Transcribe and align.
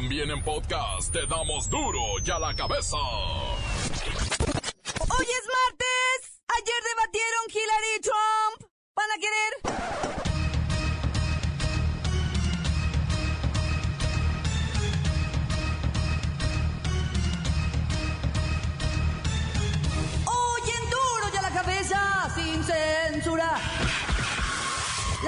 También 0.00 0.30
en 0.30 0.40
podcast 0.44 1.12
te 1.12 1.26
damos 1.26 1.68
duro 1.68 1.98
y 2.24 2.30
a 2.30 2.38
la 2.38 2.54
cabeza. 2.54 2.96
Hoy 2.96 3.66
es 5.26 5.44
martes. 5.58 6.40
Ayer 6.56 6.80
debatieron 6.94 7.50
Hillary 7.52 8.00
Trump. 8.00 8.62
¿Van 8.94 9.10
a 9.10 9.18
querer? 9.18 9.52
Hoy 20.26 20.70
en 20.70 20.90
duro 20.90 21.28
y 21.34 21.36
a 21.36 21.42
la 21.42 21.50
cabeza, 21.50 22.30
sin 22.36 22.62
censura. 22.62 23.58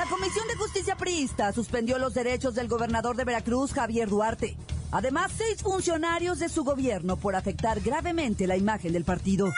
La 0.00 0.06
Comisión 0.06 0.48
de 0.48 0.56
Justicia 0.56 0.96
Priista 0.96 1.52
suspendió 1.52 1.98
los 1.98 2.14
derechos 2.14 2.54
del 2.54 2.68
gobernador 2.68 3.16
de 3.16 3.24
Veracruz, 3.24 3.74
Javier 3.74 4.08
Duarte. 4.08 4.56
Además, 4.92 5.30
seis 5.36 5.62
funcionarios 5.62 6.38
de 6.38 6.48
su 6.48 6.64
gobierno 6.64 7.18
por 7.18 7.36
afectar 7.36 7.80
gravemente 7.80 8.46
la 8.46 8.56
imagen 8.56 8.94
del 8.94 9.04
partido. 9.04 9.52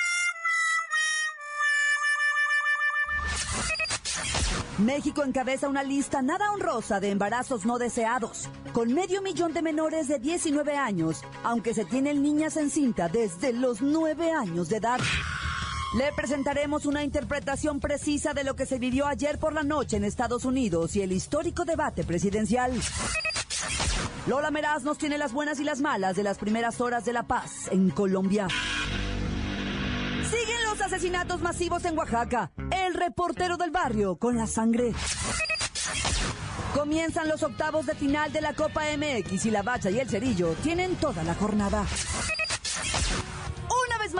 México 4.78 5.22
encabeza 5.22 5.68
una 5.68 5.84
lista 5.84 6.22
nada 6.22 6.50
honrosa 6.50 6.98
de 6.98 7.12
embarazos 7.12 7.64
no 7.64 7.78
deseados, 7.78 8.48
con 8.72 8.92
medio 8.92 9.22
millón 9.22 9.52
de 9.52 9.62
menores 9.62 10.08
de 10.08 10.18
19 10.18 10.76
años, 10.76 11.22
aunque 11.44 11.72
se 11.72 11.84
tienen 11.84 12.20
niñas 12.20 12.56
en 12.56 12.70
cinta 12.70 13.08
desde 13.08 13.52
los 13.52 13.80
9 13.80 14.32
años 14.32 14.68
de 14.68 14.78
edad. 14.78 14.98
Le 15.94 16.10
presentaremos 16.12 16.86
una 16.86 17.04
interpretación 17.04 17.78
precisa 17.78 18.32
de 18.32 18.44
lo 18.44 18.56
que 18.56 18.64
se 18.64 18.78
vivió 18.78 19.06
ayer 19.06 19.38
por 19.38 19.52
la 19.52 19.62
noche 19.62 19.98
en 19.98 20.04
Estados 20.04 20.46
Unidos 20.46 20.96
y 20.96 21.02
el 21.02 21.12
histórico 21.12 21.66
debate 21.66 22.02
presidencial. 22.02 22.72
Lola 24.26 24.50
Meraz 24.50 24.84
nos 24.84 24.96
tiene 24.96 25.18
las 25.18 25.34
buenas 25.34 25.60
y 25.60 25.64
las 25.64 25.80
malas 25.80 26.16
de 26.16 26.22
las 26.22 26.38
primeras 26.38 26.80
horas 26.80 27.04
de 27.04 27.12
la 27.12 27.24
paz 27.24 27.68
en 27.70 27.90
Colombia. 27.90 28.48
Siguen 30.30 30.62
los 30.70 30.80
asesinatos 30.80 31.42
masivos 31.42 31.84
en 31.84 31.98
Oaxaca. 31.98 32.52
El 32.70 32.94
reportero 32.94 33.58
del 33.58 33.70
barrio 33.70 34.16
con 34.16 34.38
la 34.38 34.46
sangre. 34.46 34.94
Comienzan 36.74 37.28
los 37.28 37.42
octavos 37.42 37.84
de 37.84 37.94
final 37.94 38.32
de 38.32 38.40
la 38.40 38.54
Copa 38.54 38.84
MX 38.96 39.44
y 39.44 39.50
la 39.50 39.62
Bacha 39.62 39.90
y 39.90 40.00
el 40.00 40.08
Cerillo 40.08 40.54
tienen 40.62 40.96
toda 40.96 41.22
la 41.22 41.34
jornada. 41.34 41.84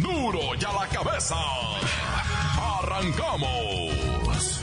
Duro 0.00 0.40
y 0.58 0.64
a 0.64 0.72
la 0.72 0.88
cabeza. 0.88 1.36
Arrancamos. 2.80 4.60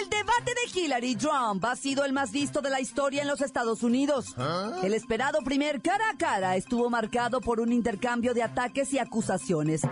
El 0.00 0.08
debate 0.10 0.52
de 0.54 0.80
Hillary 0.80 1.16
Trump 1.16 1.64
ha 1.64 1.76
sido 1.76 2.04
el 2.04 2.12
más 2.12 2.30
visto 2.32 2.60
de 2.60 2.70
la 2.70 2.80
historia 2.80 3.22
en 3.22 3.28
los 3.28 3.40
Estados 3.40 3.82
Unidos. 3.82 4.34
El 4.82 4.94
esperado 4.94 5.40
primer 5.44 5.80
cara 5.82 6.04
a 6.12 6.16
cara 6.16 6.56
estuvo 6.56 6.88
marcado 6.90 7.40
por 7.40 7.60
un 7.60 7.72
intercambio 7.72 8.34
de 8.34 8.42
ataques 8.42 8.92
y 8.92 8.98
acusaciones. 8.98 9.82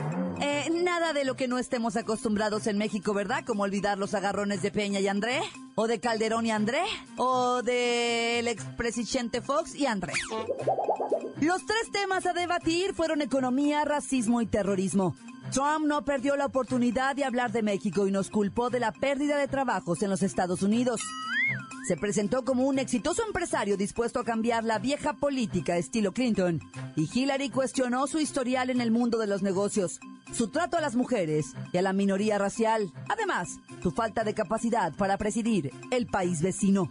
Eh, 0.41 0.71
nada 0.73 1.13
de 1.13 1.25
lo 1.25 1.37
que 1.37 1.49
no 1.49 1.59
estemos 1.59 1.97
acostumbrados 1.97 2.67
en 2.67 2.79
México, 2.79 3.13
¿verdad? 3.13 3.45
Como 3.45 3.65
olvidar 3.65 3.99
los 3.99 4.15
agarrones 4.15 4.63
de 4.63 4.71
Peña 4.71 5.01
y 5.01 5.09
André, 5.09 5.41
o 5.75 5.87
de 5.87 6.01
Calderón 6.01 6.47
y 6.47 6.51
André, 6.51 6.83
o 7.17 7.63
del 7.63 8.49
expresidente 8.49 9.43
Fox 9.43 9.75
y 9.75 9.87
André. 9.87 10.15
Los 11.41 11.65
tres 11.65 11.91
temas 11.91 12.27
a 12.27 12.35
debatir 12.35 12.93
fueron 12.93 13.23
economía, 13.23 13.85
racismo 13.87 14.43
y 14.43 14.47
terrorismo. 14.47 15.17
Trump 15.53 15.87
no 15.87 16.05
perdió 16.05 16.37
la 16.37 16.45
oportunidad 16.45 17.17
de 17.17 17.25
hablar 17.25 17.51
de 17.51 17.63
México 17.63 18.07
y 18.07 18.11
nos 18.11 18.29
culpó 18.29 18.69
de 18.69 18.79
la 18.79 18.93
pérdida 18.93 19.39
de 19.39 19.49
trabajos 19.49 20.03
en 20.03 20.11
los 20.11 20.23
Estados 20.23 20.63
Unidos. 20.63 21.01
Se 21.89 21.97
presentó 21.97 22.45
como 22.45 22.67
un 22.67 22.79
exitoso 22.79 23.23
empresario 23.27 23.79
dispuesto 23.79 24.21
a 24.21 24.25
cambiar 24.25 24.65
la 24.65 24.79
vieja 24.79 25.15
política 25.15 25.79
estilo 25.79 26.13
Clinton. 26.13 26.61
Y 26.95 27.09
Hillary 27.13 27.49
cuestionó 27.49 28.07
su 28.07 28.21
historial 28.21 28.69
en 28.69 28.83
el 28.83 28.91
mundo 28.91 29.19
de 29.19 29.27
los 29.27 29.43
negocios, 29.43 29.99
su 30.33 30.49
trato 30.49 30.77
a 30.77 30.83
las 30.83 30.95
mujeres 30.95 31.55
y 31.73 31.79
a 31.79 31.83
la 31.83 31.95
minoría 31.95 32.37
racial. 32.37 32.93
Además, 33.09 33.59
su 33.83 33.91
falta 33.93 34.25
de 34.25 34.35
capacidad 34.35 34.93
para 34.93 35.17
presidir 35.17 35.73
el 35.91 36.07
país 36.07 36.43
vecino. 36.43 36.89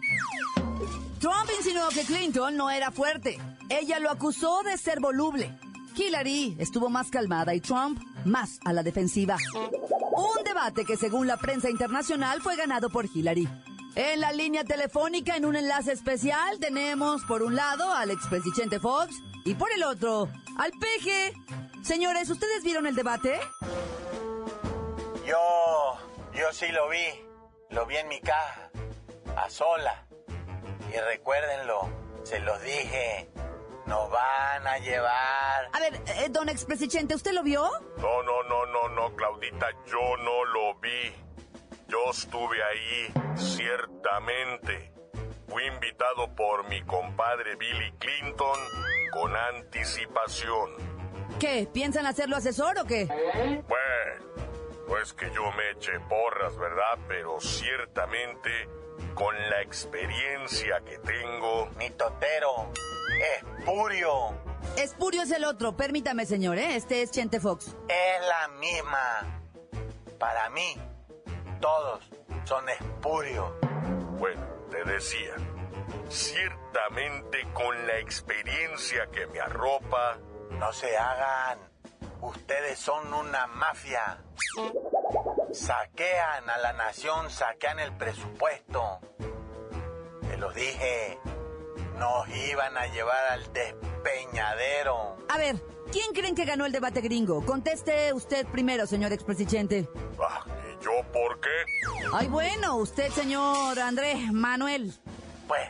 Trump 1.20 1.50
insinuó 1.58 1.90
que 1.90 2.04
Clinton 2.04 2.56
no 2.56 2.70
era 2.70 2.90
fuerte. 2.90 3.38
Ella 3.68 3.98
lo 3.98 4.10
acusó 4.10 4.62
de 4.62 4.78
ser 4.78 5.00
voluble. 5.00 5.54
Hillary 5.94 6.56
estuvo 6.58 6.88
más 6.88 7.10
calmada 7.10 7.54
y 7.54 7.60
Trump 7.60 8.00
más 8.24 8.58
a 8.64 8.72
la 8.72 8.82
defensiva. 8.82 9.36
Un 9.54 10.44
debate 10.44 10.86
que 10.86 10.96
según 10.96 11.26
la 11.26 11.36
prensa 11.36 11.68
internacional 11.68 12.40
fue 12.40 12.56
ganado 12.56 12.88
por 12.88 13.04
Hillary. 13.04 13.46
En 13.96 14.20
la 14.20 14.32
línea 14.32 14.64
telefónica, 14.64 15.36
en 15.36 15.44
un 15.44 15.56
enlace 15.56 15.92
especial, 15.92 16.58
tenemos 16.58 17.22
por 17.24 17.42
un 17.42 17.54
lado 17.54 17.92
al 17.92 18.10
expresidente 18.10 18.80
Fox 18.80 19.14
y 19.44 19.54
por 19.54 19.70
el 19.72 19.82
otro 19.82 20.26
al 20.56 20.70
peje. 20.72 21.34
Señores, 21.82 22.30
¿ustedes 22.30 22.64
vieron 22.64 22.86
el 22.86 22.94
debate? 22.94 23.38
Yo, 25.26 25.98
yo 26.32 26.52
sí 26.52 26.68
lo 26.68 26.88
vi. 26.88 27.04
Lo 27.68 27.84
vi 27.84 27.96
en 27.96 28.08
mi 28.08 28.20
caja, 28.20 28.70
a 29.36 29.50
sola. 29.50 30.06
Y 30.92 30.98
recuérdenlo, 30.98 31.88
se 32.24 32.40
los 32.40 32.60
dije. 32.62 33.28
Nos 33.86 34.10
van 34.10 34.66
a 34.66 34.78
llevar. 34.78 35.68
A 35.72 35.80
ver, 35.80 35.94
eh, 35.94 36.28
don 36.30 36.48
expresidente, 36.48 37.14
¿usted 37.14 37.32
lo 37.32 37.42
vio? 37.42 37.68
No, 37.96 38.22
no, 38.22 38.42
no, 38.44 38.66
no, 38.66 38.88
no, 38.88 39.16
Claudita, 39.16 39.68
yo 39.86 40.16
no 40.18 40.44
lo 40.44 40.74
vi. 40.80 41.12
Yo 41.88 42.10
estuve 42.10 42.62
ahí, 42.62 43.12
ciertamente. 43.36 44.92
Fui 45.48 45.64
invitado 45.66 46.32
por 46.36 46.68
mi 46.68 46.82
compadre 46.82 47.56
Billy 47.56 47.92
Clinton 47.98 48.58
con 49.12 49.34
anticipación. 49.34 50.70
¿Qué? 51.40 51.68
¿Piensan 51.72 52.06
hacerlo 52.06 52.36
asesor 52.36 52.78
o 52.78 52.84
qué? 52.84 53.06
Bueno, 53.06 54.44
no 54.88 54.98
es 54.98 55.12
que 55.12 55.30
yo 55.32 55.50
me 55.52 55.70
eche 55.70 55.98
porras, 56.08 56.56
¿verdad? 56.56 56.98
Pero 57.08 57.40
ciertamente, 57.40 58.68
con 59.14 59.34
la 59.50 59.60
experiencia 59.62 60.80
que 60.84 60.98
tengo, 60.98 61.68
Mi 61.76 61.90
totero, 61.90 62.70
espurio, 63.38 64.38
Espurio 64.76 65.22
es 65.22 65.30
el 65.32 65.44
otro, 65.44 65.76
permítame, 65.76 66.26
señor, 66.26 66.58
¿eh? 66.58 66.76
Este 66.76 67.02
es 67.02 67.10
Chente 67.10 67.40
Fox. 67.40 67.76
es 67.88 68.26
la 68.28 68.48
misma. 68.58 69.40
Para 70.18 70.50
mí, 70.50 70.76
todos 71.60 72.04
son 72.44 72.68
espurios. 72.68 73.50
bueno, 74.18 74.42
te 74.70 74.84
decía, 74.84 75.34
ciertamente 76.08 77.46
con 77.54 77.86
la 77.86 77.98
experiencia 77.98 79.06
que 79.12 79.26
me 79.28 79.40
arropa, 79.40 80.18
No 80.52 80.72
se 80.72 80.96
hagan. 80.96 81.58
Ustedes 82.20 82.78
son 82.78 83.12
una 83.14 83.46
mafia. 83.46 84.18
Saquean 85.52 86.48
a 86.48 86.58
la 86.58 86.72
nación, 86.72 87.30
saquean 87.30 87.78
el 87.80 87.92
presupuesto. 87.96 89.00
Te 90.28 90.36
lo 90.36 90.52
dije. 90.52 91.18
Nos 91.98 92.28
iban 92.28 92.76
a 92.78 92.86
llevar 92.86 93.26
al 93.32 93.52
despeñadero. 93.52 95.16
A 95.28 95.36
ver, 95.38 95.56
¿quién 95.92 96.12
creen 96.14 96.34
que 96.34 96.44
ganó 96.46 96.64
el 96.64 96.72
debate 96.72 97.00
gringo? 97.02 97.44
Conteste 97.44 98.12
usted 98.14 98.46
primero, 98.46 98.86
señor 98.86 99.12
expresidente. 99.12 99.88
ah, 100.18 100.44
¿y 100.70 100.82
yo 100.84 100.92
por 101.12 101.40
qué? 101.40 101.50
Ay, 102.14 102.28
bueno, 102.28 102.76
usted, 102.76 103.10
señor 103.10 103.78
Andrés 103.78 104.32
Manuel. 104.32 104.94
Pues, 105.46 105.68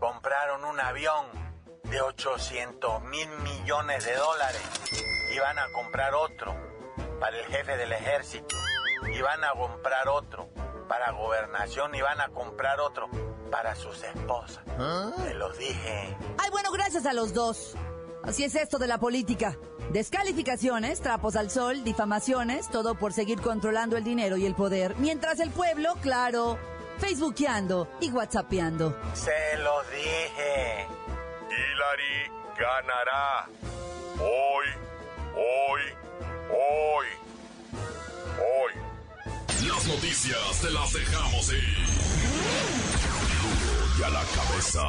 compraron 0.00 0.64
un 0.64 0.80
avión 0.80 1.26
de 1.84 2.00
800 2.00 3.02
mil 3.04 3.28
millones 3.28 4.04
de 4.04 4.14
dólares. 4.16 4.62
Y 5.34 5.38
van 5.38 5.58
a 5.58 5.70
comprar 5.72 6.14
otro 6.14 6.56
para 7.20 7.38
el 7.38 7.44
jefe 7.46 7.76
del 7.76 7.92
ejército. 7.92 8.56
Y 9.12 9.20
van 9.20 9.42
a 9.44 9.52
comprar 9.52 10.08
otro 10.08 10.48
para 10.88 11.12
gobernación. 11.12 11.94
Y 11.94 12.00
van 12.00 12.20
a 12.20 12.28
comprar 12.28 12.80
otro 12.80 13.08
para 13.50 13.74
sus 13.74 14.02
esposas. 14.02 14.64
Te 15.24 15.34
los 15.34 15.58
dije. 15.58 16.16
Ay, 16.38 16.50
bueno, 16.50 16.70
gracias 16.72 17.06
a 17.06 17.12
los 17.12 17.34
dos. 17.34 17.76
Así 18.22 18.44
es 18.44 18.54
esto 18.54 18.78
de 18.78 18.86
la 18.86 18.98
política. 18.98 19.56
Descalificaciones, 19.90 21.00
trapos 21.00 21.34
al 21.36 21.50
sol, 21.50 21.82
difamaciones, 21.82 22.68
todo 22.70 22.94
por 22.94 23.12
seguir 23.12 23.40
controlando 23.40 23.96
el 23.96 24.04
dinero 24.04 24.36
y 24.36 24.46
el 24.46 24.54
poder. 24.54 24.94
Mientras 24.98 25.40
el 25.40 25.50
pueblo, 25.50 25.94
claro, 26.00 26.58
facebookeando 26.98 27.88
y 28.00 28.10
whatsappeando. 28.10 28.96
Se 29.14 29.56
los 29.58 29.90
dije. 29.90 30.86
Hillary 31.48 32.30
ganará. 32.56 33.48
Hoy, 34.20 34.66
hoy, 35.34 35.82
hoy, 36.50 37.06
hoy. 38.38 38.79
Las 39.70 39.86
noticias 39.86 40.60
te 40.60 40.70
las 40.70 40.92
dejamos 40.92 41.52
ir. 41.52 41.76
Y 43.98 44.02
a 44.02 44.10
la 44.10 44.24
cabeza. 44.34 44.80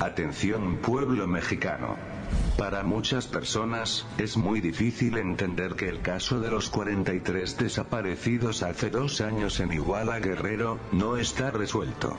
Atención 0.00 0.78
pueblo 0.78 1.28
mexicano. 1.28 1.96
Para 2.58 2.82
muchas 2.82 3.28
personas, 3.28 4.06
es 4.18 4.36
muy 4.36 4.60
difícil 4.60 5.16
entender 5.16 5.76
que 5.76 5.88
el 5.88 6.00
caso 6.02 6.40
de 6.40 6.50
los 6.50 6.68
43 6.68 7.58
desaparecidos 7.58 8.64
hace 8.64 8.90
dos 8.90 9.20
años 9.20 9.60
en 9.60 9.72
Iguala 9.72 10.18
Guerrero, 10.18 10.80
no 10.90 11.16
está 11.16 11.52
resuelto. 11.52 12.16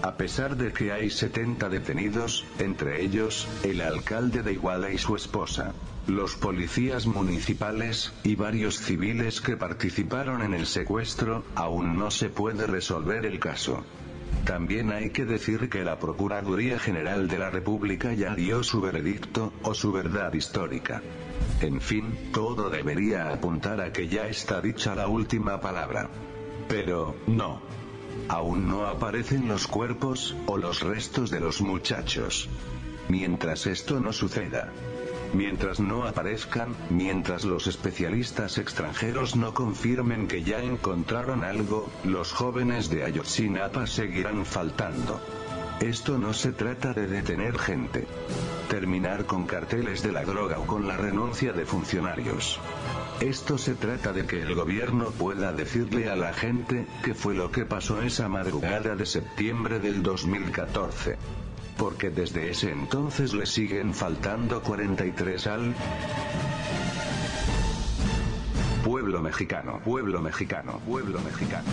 A 0.00 0.16
pesar 0.16 0.56
de 0.56 0.72
que 0.72 0.92
hay 0.92 1.10
70 1.10 1.68
detenidos, 1.68 2.46
entre 2.58 3.02
ellos, 3.02 3.46
el 3.64 3.82
alcalde 3.82 4.42
de 4.42 4.52
Iguala 4.52 4.90
y 4.90 4.98
su 4.98 5.14
esposa, 5.16 5.74
los 6.08 6.36
policías 6.36 7.06
municipales, 7.06 8.14
y 8.24 8.34
varios 8.34 8.78
civiles 8.78 9.42
que 9.42 9.58
participaron 9.58 10.42
en 10.42 10.54
el 10.54 10.66
secuestro, 10.66 11.44
aún 11.54 11.98
no 11.98 12.10
se 12.10 12.30
puede 12.30 12.66
resolver 12.66 13.26
el 13.26 13.38
caso. 13.38 13.84
También 14.44 14.90
hay 14.90 15.10
que 15.10 15.26
decir 15.26 15.68
que 15.68 15.84
la 15.84 15.98
Procuraduría 15.98 16.78
General 16.78 17.28
de 17.28 17.38
la 17.38 17.50
República 17.50 18.14
ya 18.14 18.34
dio 18.34 18.62
su 18.62 18.80
veredicto, 18.80 19.52
o 19.62 19.74
su 19.74 19.92
verdad 19.92 20.32
histórica. 20.32 21.02
En 21.60 21.80
fin, 21.82 22.30
todo 22.32 22.70
debería 22.70 23.28
apuntar 23.28 23.80
a 23.82 23.92
que 23.92 24.08
ya 24.08 24.28
está 24.28 24.62
dicha 24.62 24.94
la 24.94 25.08
última 25.08 25.60
palabra. 25.60 26.08
Pero, 26.68 27.16
no. 27.26 27.60
Aún 28.28 28.66
no 28.66 28.86
aparecen 28.86 29.46
los 29.46 29.66
cuerpos, 29.66 30.34
o 30.46 30.56
los 30.56 30.80
restos 30.80 31.30
de 31.30 31.40
los 31.40 31.60
muchachos. 31.60 32.48
Mientras 33.08 33.66
esto 33.66 34.00
no 34.00 34.12
suceda, 34.12 34.72
Mientras 35.34 35.78
no 35.78 36.04
aparezcan, 36.04 36.74
mientras 36.90 37.44
los 37.44 37.66
especialistas 37.66 38.56
extranjeros 38.56 39.36
no 39.36 39.52
confirmen 39.52 40.26
que 40.26 40.42
ya 40.42 40.62
encontraron 40.62 41.44
algo, 41.44 41.90
los 42.04 42.32
jóvenes 42.32 42.88
de 42.88 43.04
Ayotzinapa 43.04 43.86
seguirán 43.86 44.46
faltando. 44.46 45.20
Esto 45.80 46.18
no 46.18 46.32
se 46.32 46.52
trata 46.52 46.92
de 46.92 47.06
detener 47.06 47.58
gente. 47.58 48.06
Terminar 48.68 49.26
con 49.26 49.46
carteles 49.46 50.02
de 50.02 50.12
la 50.12 50.24
droga 50.24 50.58
o 50.58 50.66
con 50.66 50.88
la 50.88 50.96
renuncia 50.96 51.52
de 51.52 51.66
funcionarios. 51.66 52.58
Esto 53.20 53.58
se 53.58 53.74
trata 53.74 54.12
de 54.12 54.26
que 54.26 54.42
el 54.42 54.54
gobierno 54.54 55.10
pueda 55.10 55.52
decirle 55.52 56.08
a 56.10 56.16
la 56.16 56.32
gente 56.32 56.86
qué 57.04 57.14
fue 57.14 57.34
lo 57.34 57.52
que 57.52 57.64
pasó 57.64 58.02
esa 58.02 58.28
madrugada 58.28 58.96
de 58.96 59.06
septiembre 59.06 59.78
del 59.78 60.02
2014 60.02 61.16
porque 61.78 62.10
desde 62.10 62.50
ese 62.50 62.70
entonces 62.70 63.32
le 63.32 63.46
siguen 63.46 63.94
faltando 63.94 64.60
43 64.62 65.46
al 65.46 65.74
pueblo 68.84 69.22
mexicano, 69.22 69.80
pueblo 69.84 70.20
mexicano, 70.20 70.80
pueblo 70.86 71.20
mexicano. 71.20 71.68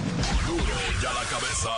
Duro 0.47 0.63
ya 1.01 1.11
la 1.11 1.23
cabeza. 1.23 1.69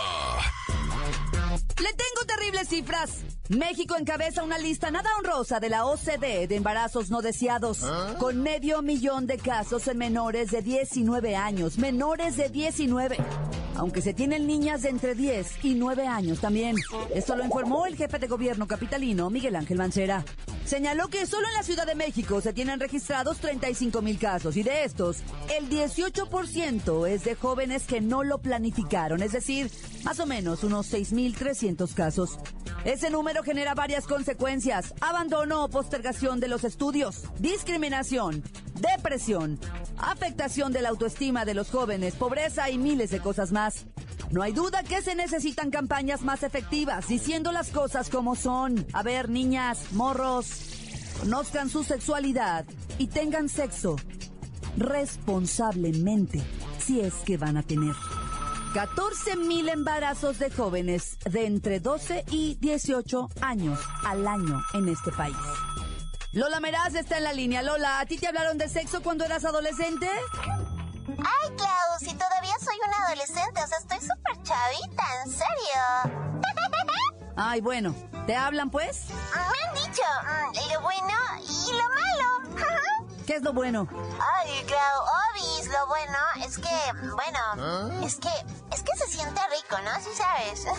Le 1.78 1.92
tengo 1.94 2.26
terribles 2.26 2.68
cifras. 2.68 3.24
México 3.48 3.96
encabeza 3.96 4.42
una 4.42 4.58
lista 4.58 4.90
nada 4.90 5.08
honrosa 5.18 5.58
de 5.58 5.70
la 5.70 5.86
OCDE 5.86 6.46
de 6.48 6.56
embarazos 6.56 7.10
no 7.10 7.22
deseados, 7.22 7.80
con 8.18 8.42
medio 8.42 8.82
millón 8.82 9.26
de 9.26 9.38
casos 9.38 9.88
en 9.88 9.96
menores 9.96 10.50
de 10.50 10.60
19 10.60 11.34
años, 11.34 11.78
menores 11.78 12.36
de 12.36 12.50
19 12.50 13.16
aunque 13.78 14.02
se 14.02 14.12
tienen 14.12 14.46
niñas 14.46 14.82
de 14.82 14.90
entre 14.90 15.14
10 15.14 15.64
y 15.64 15.74
9 15.74 16.06
años 16.06 16.40
también. 16.40 16.76
Esto 17.14 17.36
lo 17.36 17.44
informó 17.44 17.86
el 17.86 17.96
jefe 17.96 18.18
de 18.18 18.26
gobierno 18.26 18.66
capitalino, 18.66 19.30
Miguel 19.30 19.56
Ángel 19.56 19.78
Mancera. 19.78 20.24
Señaló 20.68 21.08
que 21.08 21.24
solo 21.24 21.48
en 21.48 21.54
la 21.54 21.62
Ciudad 21.62 21.86
de 21.86 21.94
México 21.94 22.42
se 22.42 22.52
tienen 22.52 22.78
registrados 22.78 23.38
35 23.38 24.02
mil 24.02 24.18
casos 24.18 24.54
y 24.58 24.62
de 24.62 24.84
estos, 24.84 25.22
el 25.58 25.70
18% 25.70 27.08
es 27.08 27.24
de 27.24 27.34
jóvenes 27.36 27.84
que 27.84 28.02
no 28.02 28.22
lo 28.22 28.36
planificaron, 28.42 29.22
es 29.22 29.32
decir, 29.32 29.70
más 30.04 30.20
o 30.20 30.26
menos 30.26 30.64
unos 30.64 30.92
6.300 30.92 31.94
casos. 31.94 32.38
Ese 32.84 33.08
número 33.08 33.42
genera 33.42 33.74
varias 33.74 34.06
consecuencias, 34.06 34.92
abandono 35.00 35.64
o 35.64 35.70
postergación 35.70 36.38
de 36.38 36.48
los 36.48 36.64
estudios, 36.64 37.22
discriminación, 37.38 38.44
depresión, 38.74 39.58
afectación 39.96 40.74
de 40.74 40.82
la 40.82 40.90
autoestima 40.90 41.46
de 41.46 41.54
los 41.54 41.70
jóvenes, 41.70 42.14
pobreza 42.14 42.68
y 42.68 42.76
miles 42.76 43.08
de 43.08 43.20
cosas 43.20 43.52
más. 43.52 43.86
No 44.30 44.42
hay 44.42 44.52
duda 44.52 44.82
que 44.82 45.00
se 45.00 45.14
necesitan 45.14 45.70
campañas 45.70 46.22
más 46.22 46.42
efectivas, 46.42 47.08
diciendo 47.08 47.50
las 47.50 47.70
cosas 47.70 48.10
como 48.10 48.36
son. 48.36 48.86
A 48.92 49.02
ver, 49.02 49.30
niñas, 49.30 49.92
morros, 49.92 50.46
conozcan 51.20 51.70
su 51.70 51.82
sexualidad 51.82 52.66
y 52.98 53.06
tengan 53.06 53.48
sexo 53.48 53.96
responsablemente, 54.76 56.42
si 56.78 57.00
es 57.00 57.14
que 57.24 57.36
van 57.36 57.56
a 57.56 57.62
tener. 57.62 57.94
14 58.74 59.36
mil 59.36 59.68
embarazos 59.70 60.38
de 60.38 60.50
jóvenes 60.50 61.18
de 61.24 61.46
entre 61.46 61.80
12 61.80 62.24
y 62.30 62.56
18 62.56 63.30
años 63.40 63.80
al 64.04 64.26
año 64.26 64.60
en 64.74 64.88
este 64.88 65.10
país. 65.10 65.36
Lola 66.32 66.60
Meraz 66.60 66.94
está 66.94 67.16
en 67.16 67.24
la 67.24 67.32
línea. 67.32 67.62
Lola, 67.62 68.00
¿a 68.00 68.06
ti 68.06 68.18
te 68.18 68.26
hablaron 68.26 68.58
de 68.58 68.68
sexo 68.68 69.02
cuando 69.02 69.24
eras 69.24 69.46
adolescente? 69.46 70.08
Ay, 71.08 71.56
Klaus, 71.56 72.00
si 72.00 72.12
todavía 72.12 72.54
soy 72.78 72.88
una 72.88 73.06
adolescente, 73.06 73.62
o 73.62 73.66
sea, 73.66 73.78
estoy 73.78 73.98
súper 74.00 74.42
chavita, 74.42 75.04
en 75.24 75.30
serio. 75.30 76.42
Ay, 77.36 77.60
bueno, 77.60 77.94
¿te 78.26 78.36
hablan 78.36 78.70
pues? 78.70 79.06
Me 79.08 79.40
han 79.40 79.74
dicho 79.74 80.02
mm, 80.22 80.72
lo 80.72 80.80
bueno 80.82 81.14
y 81.42 81.72
lo 81.72 81.84
malo. 81.88 82.66
¿Qué 83.26 83.36
es 83.36 83.42
lo 83.42 83.52
bueno? 83.52 83.86
Ay, 83.90 84.64
Clau, 84.66 85.04
obis, 85.32 85.68
lo 85.68 85.86
bueno 85.86 86.18
es 86.44 86.58
que, 86.58 86.92
bueno, 87.14 88.04
es 88.04 88.16
que, 88.16 88.30
es 88.72 88.82
que 88.82 88.96
se 88.96 89.06
siente 89.06 89.40
rico, 89.50 89.76
¿no? 89.82 90.00
Sí 90.00 90.10
sabes. 90.16 90.66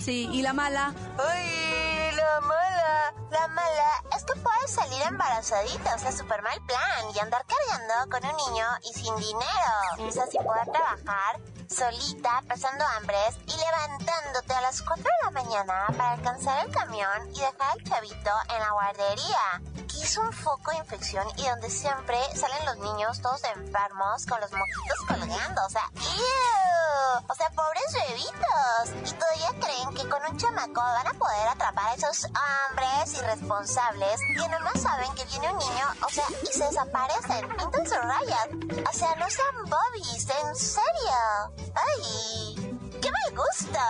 Sí, 0.00 0.28
¿y 0.30 0.42
la 0.42 0.52
mala? 0.52 0.92
Ay, 1.18 2.05
la 2.26 2.40
mala. 2.40 3.14
La 3.30 3.48
mala 3.48 4.02
es 4.16 4.24
que 4.24 4.40
puedes 4.40 4.70
salir 4.70 5.02
embarazadita, 5.02 5.94
o 5.94 5.98
sea, 5.98 6.12
súper 6.12 6.42
mal 6.42 6.60
plan, 6.66 7.14
y 7.14 7.18
andar 7.18 7.44
cargando 7.46 8.10
con 8.10 8.24
un 8.24 8.36
niño 8.36 8.66
y 8.82 8.92
sin 8.94 9.16
dinero. 9.16 10.10
Sea, 10.10 10.26
sin 10.26 10.42
poder 10.44 10.66
trabajar, 10.70 11.40
solita, 11.68 12.42
pasando 12.48 12.84
hambres 12.96 13.36
y 13.46 13.56
levantándote 13.56 14.54
a 14.54 14.60
las 14.60 14.82
4 14.82 15.02
de 15.02 15.24
la 15.24 15.30
mañana 15.30 15.86
para 15.96 16.12
alcanzar 16.12 16.66
el 16.66 16.72
camión 16.72 17.34
y 17.34 17.40
dejar 17.40 17.72
al 17.72 17.84
chavito 17.84 18.30
en 18.54 18.60
la 18.60 18.70
guardería, 18.72 19.62
que 19.88 20.02
es 20.02 20.16
un 20.16 20.32
foco 20.32 20.70
de 20.70 20.78
infección 20.78 21.26
y 21.36 21.46
donde 21.46 21.70
siempre 21.70 22.18
salen 22.34 22.66
los 22.66 22.78
niños 22.78 23.20
todos 23.20 23.42
enfermos 23.44 24.26
con 24.26 24.40
los 24.40 24.50
mojitos 24.52 24.98
colgando, 25.08 25.64
o 25.64 25.70
sea, 25.70 25.90
¡ew! 25.94 26.86
O 27.28 27.34
sea, 27.34 27.50
pobres 27.50 27.92
bebitos. 27.92 29.10
Y 29.10 29.14
todavía 29.14 29.66
creen 29.66 29.94
que 29.94 30.08
con 30.08 30.22
un 30.30 30.36
chamaco 30.36 30.80
van 30.80 31.06
a 31.06 31.12
poder 31.14 31.48
atrapar 31.48 31.88
a 31.88 31.94
esos 31.94 32.24
hombres 32.24 33.14
irresponsables 33.14 34.20
que 34.20 34.48
nomás 34.48 34.80
saben 34.80 35.12
que 35.14 35.24
viene 35.24 35.52
un 35.52 35.58
niño, 35.58 35.86
o 36.04 36.10
sea, 36.10 36.24
y 36.42 36.46
se 36.46 36.64
desaparecen, 36.64 37.48
pintan 37.56 37.86
sus 37.86 37.98
rayas. 37.98 38.48
O 38.88 38.92
sea, 38.92 39.14
no 39.16 39.30
sean 39.30 39.64
bobbies, 39.64 40.28
en 40.28 40.56
serio. 40.56 41.55
¡Ay! 41.74 42.54
¡Qué 43.00 43.08
me 43.10 43.36
gusta! 43.36 43.82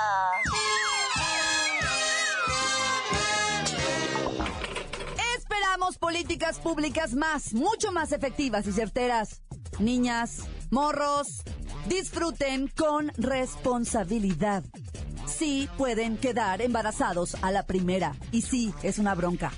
Esperamos 5.38 5.98
políticas 5.98 6.58
públicas 6.58 7.14
más, 7.14 7.54
mucho 7.54 7.92
más 7.92 8.12
efectivas 8.12 8.66
y 8.66 8.72
certeras. 8.72 9.42
Niñas, 9.78 10.40
morros, 10.70 11.42
disfruten 11.88 12.68
con 12.68 13.12
responsabilidad. 13.16 14.64
Sí 15.26 15.68
pueden 15.76 16.16
quedar 16.16 16.62
embarazados 16.62 17.36
a 17.42 17.50
la 17.50 17.64
primera 17.66 18.14
y 18.32 18.42
sí 18.42 18.72
es 18.82 18.98
una 18.98 19.14
bronca. 19.14 19.52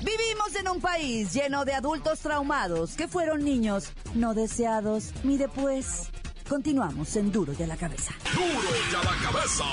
Vivimos 0.00 0.56
en 0.58 0.68
un 0.68 0.80
país 0.80 1.32
lleno 1.32 1.64
de 1.64 1.74
adultos 1.74 2.20
traumados 2.20 2.94
que 2.94 3.06
fueron 3.06 3.44
niños 3.44 3.92
no 4.14 4.34
deseados. 4.34 5.12
Mire 5.22 5.48
pues, 5.48 6.10
continuamos 6.48 7.14
en 7.16 7.32
Duro 7.32 7.52
y 7.58 7.62
a 7.62 7.66
la 7.66 7.76
cabeza. 7.76 8.14
Duro 8.34 8.46
y 8.90 8.94
a 8.94 9.02
la 9.02 9.16
cabeza. 9.22 9.64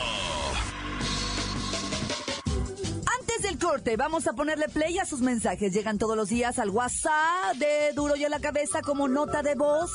Antes 3.19 3.41
del 3.41 3.57
corte. 3.59 3.97
vamos 3.97 4.27
a 4.27 4.33
ponerle 4.33 4.69
play 4.69 4.97
a 4.99 5.05
sus 5.05 5.21
mensajes. 5.21 5.73
Llegan 5.73 5.97
todos 5.97 6.15
los 6.15 6.29
días 6.29 6.59
al 6.59 6.69
WhatsApp 6.69 7.55
de 7.57 7.91
Duro 7.93 8.15
y 8.15 8.23
a 8.25 8.29
la 8.29 8.39
cabeza 8.39 8.81
como 8.81 9.07
nota 9.07 9.41
de 9.41 9.55
voz 9.55 9.89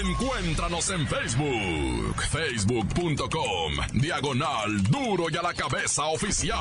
Encuéntranos 0.04 0.90
en 0.90 1.08
Facebook, 1.08 2.22
facebook.com, 2.22 3.72
diagonal 3.94 4.84
duro 4.84 5.28
y 5.30 5.38
a 5.38 5.42
la 5.42 5.54
cabeza 5.54 6.04
oficial. 6.08 6.60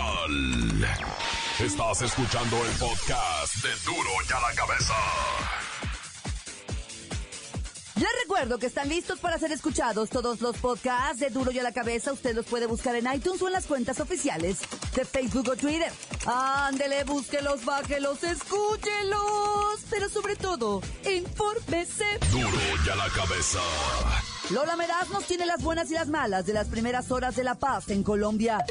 Estás 1.59 2.03
escuchando 2.03 2.65
el 2.65 2.71
podcast 2.79 3.57
de 3.57 3.71
duro 3.91 4.11
y 4.29 4.33
a 4.33 4.41
la 4.41 4.55
cabeza. 4.55 4.95
Les 8.03 8.11
recuerdo 8.25 8.59
que 8.59 8.67
están 8.67 8.89
listos 8.89 9.21
para 9.21 9.39
ser 9.39 9.53
escuchados 9.53 10.11
todos 10.11 10.41
los 10.41 10.57
podcasts 10.57 11.21
de 11.21 11.31
Duro 11.31 11.53
y 11.53 11.61
a 11.61 11.63
la 11.63 11.71
Cabeza. 11.71 12.13
Usted 12.13 12.35
los 12.35 12.45
puede 12.47 12.67
buscar 12.67 12.97
en 12.97 13.07
iTunes 13.15 13.41
o 13.41 13.47
en 13.47 13.53
las 13.53 13.67
cuentas 13.67 14.01
oficiales 14.01 14.59
de 14.97 15.05
Facebook 15.05 15.49
o 15.49 15.55
Twitter. 15.55 15.93
Ándele, 16.27 17.05
búsquelos, 17.05 17.65
bájelos, 17.65 18.25
escúchelos. 18.25 19.85
Pero 19.89 20.09
sobre 20.09 20.35
todo, 20.35 20.83
infórmese. 21.09 22.19
Duro 22.33 22.49
y 22.85 22.91
a 22.91 22.97
la 22.97 23.09
cabeza. 23.11 23.61
Lola 24.51 24.75
Meraz 24.75 25.09
nos 25.11 25.25
tiene 25.27 25.47
las 25.47 25.63
buenas 25.63 25.89
y 25.93 25.95
las 25.95 26.09
malas 26.09 26.45
de 26.45 26.55
las 26.55 26.67
primeras 26.67 27.13
horas 27.13 27.37
de 27.37 27.45
la 27.45 27.55
paz 27.55 27.89
en 27.89 28.03
Colombia. 28.03 28.65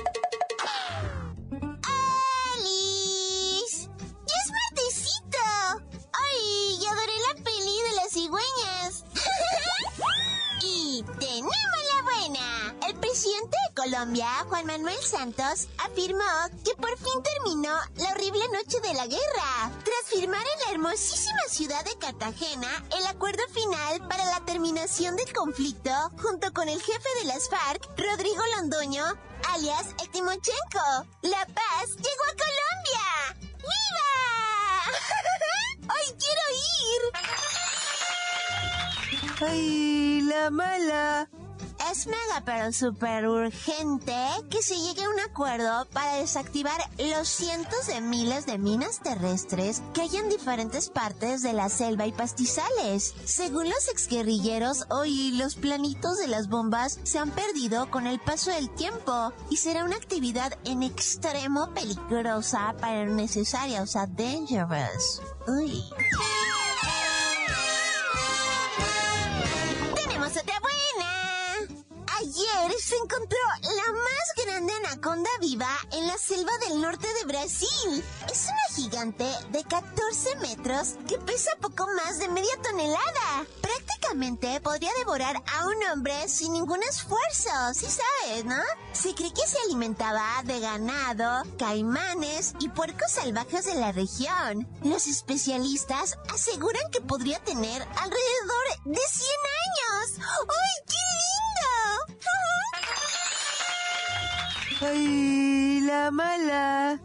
Colombia, 13.91 14.45
Juan 14.47 14.65
Manuel 14.67 15.03
Santos, 15.03 15.67
afirmó 15.79 16.23
que 16.63 16.73
por 16.75 16.97
fin 16.97 17.21
terminó 17.23 17.77
la 17.97 18.11
horrible 18.11 18.47
noche 18.53 18.79
de 18.79 18.93
la 18.93 19.05
guerra, 19.05 19.69
tras 19.83 20.05
firmar 20.05 20.39
en 20.39 20.59
la 20.65 20.71
hermosísima 20.71 21.41
ciudad 21.49 21.83
de 21.83 21.97
Cartagena 21.97 22.69
el 22.97 23.05
acuerdo 23.07 23.43
final 23.49 24.07
para 24.07 24.23
la 24.23 24.39
terminación 24.45 25.17
del 25.17 25.33
conflicto 25.33 25.91
junto 26.21 26.53
con 26.53 26.69
el 26.69 26.81
jefe 26.81 27.09
de 27.19 27.25
las 27.25 27.49
FARC, 27.49 27.85
Rodrigo 27.97 28.41
Londoño, 28.55 29.03
alias 29.49 29.87
el. 29.99 30.79
La 31.23 31.45
paz 31.47 31.89
llegó 31.97 32.23
a 32.29 32.37
Colombia. 32.45 33.35
¡Viva! 33.57 34.13
¡Ay, 35.99 36.15
quiero 36.17 36.43
ir! 36.87 37.01
¡Ay, 39.49 40.21
la 40.21 40.49
mala! 40.49 41.40
Es 41.91 42.07
mega 42.07 42.41
pero 42.45 42.71
super 42.71 43.27
urgente 43.27 44.15
que 44.49 44.61
se 44.61 44.77
llegue 44.77 45.03
a 45.03 45.09
un 45.09 45.19
acuerdo 45.19 45.85
para 45.91 46.15
desactivar 46.15 46.79
los 46.97 47.27
cientos 47.27 47.87
de 47.87 47.99
miles 47.99 48.45
de 48.45 48.57
minas 48.57 49.01
terrestres 49.01 49.81
que 49.93 50.03
hay 50.03 50.15
en 50.15 50.29
diferentes 50.29 50.89
partes 50.89 51.41
de 51.41 51.51
la 51.51 51.67
selva 51.67 52.07
y 52.07 52.13
pastizales. 52.13 53.13
Según 53.25 53.65
los 53.65 53.89
exguerrilleros, 53.89 54.85
hoy 54.89 55.31
los 55.31 55.55
planitos 55.55 56.17
de 56.17 56.29
las 56.29 56.47
bombas 56.47 56.97
se 57.03 57.19
han 57.19 57.31
perdido 57.31 57.91
con 57.91 58.07
el 58.07 58.21
paso 58.21 58.51
del 58.51 58.69
tiempo 58.69 59.33
y 59.49 59.57
será 59.57 59.83
una 59.83 59.97
actividad 59.97 60.57
en 60.63 60.83
extremo 60.83 61.73
peligrosa 61.73 62.73
para 62.79 63.05
necesaria, 63.05 63.81
o 63.81 63.87
sea, 63.87 64.07
dangerous. 64.07 65.21
Uy. 65.45 65.83
Se 72.81 72.95
encontró 72.95 73.37
la 73.61 73.93
más 73.93 74.45
grande 74.45 74.73
anaconda 74.73 75.29
viva 75.39 75.69
en 75.91 76.07
la 76.07 76.17
selva 76.17 76.51
del 76.67 76.81
norte 76.81 77.07
de 77.19 77.25
Brasil. 77.25 78.03
Es 78.31 78.45
una 78.45 78.75
gigante 78.75 79.25
de 79.51 79.63
14 79.63 80.35
metros 80.37 80.95
que 81.07 81.19
pesa 81.19 81.51
poco 81.61 81.85
más 81.95 82.17
de 82.17 82.27
media 82.29 82.59
tonelada. 82.63 83.45
Prácticamente 83.61 84.59
podría 84.61 84.91
devorar 84.97 85.35
a 85.35 85.67
un 85.67 85.83
hombre 85.91 86.27
sin 86.27 86.53
ningún 86.53 86.81
esfuerzo, 86.81 87.51
sí 87.75 87.85
sabes, 87.85 88.45
¿no? 88.45 88.61
Se 88.93 89.13
cree 89.13 89.31
que 89.31 89.47
se 89.47 89.59
alimentaba 89.65 90.41
de 90.45 90.59
ganado, 90.59 91.43
caimanes 91.59 92.55
y 92.59 92.69
puercos 92.69 93.11
salvajes 93.11 93.65
de 93.65 93.75
la 93.75 93.91
región. 93.91 94.67
Los 94.83 95.05
especialistas 95.05 96.17
aseguran 96.33 96.89
que 96.91 97.01
podría 97.01 97.39
tener 97.43 97.81
alrededor 97.83 98.65
de 98.85 99.01
100 99.07 99.29
años. 99.67 100.27
¡Ay, 100.49 100.83
qué 100.87 101.20
¡Ay, 104.83 105.81
la 105.81 106.09
mala! 106.09 106.99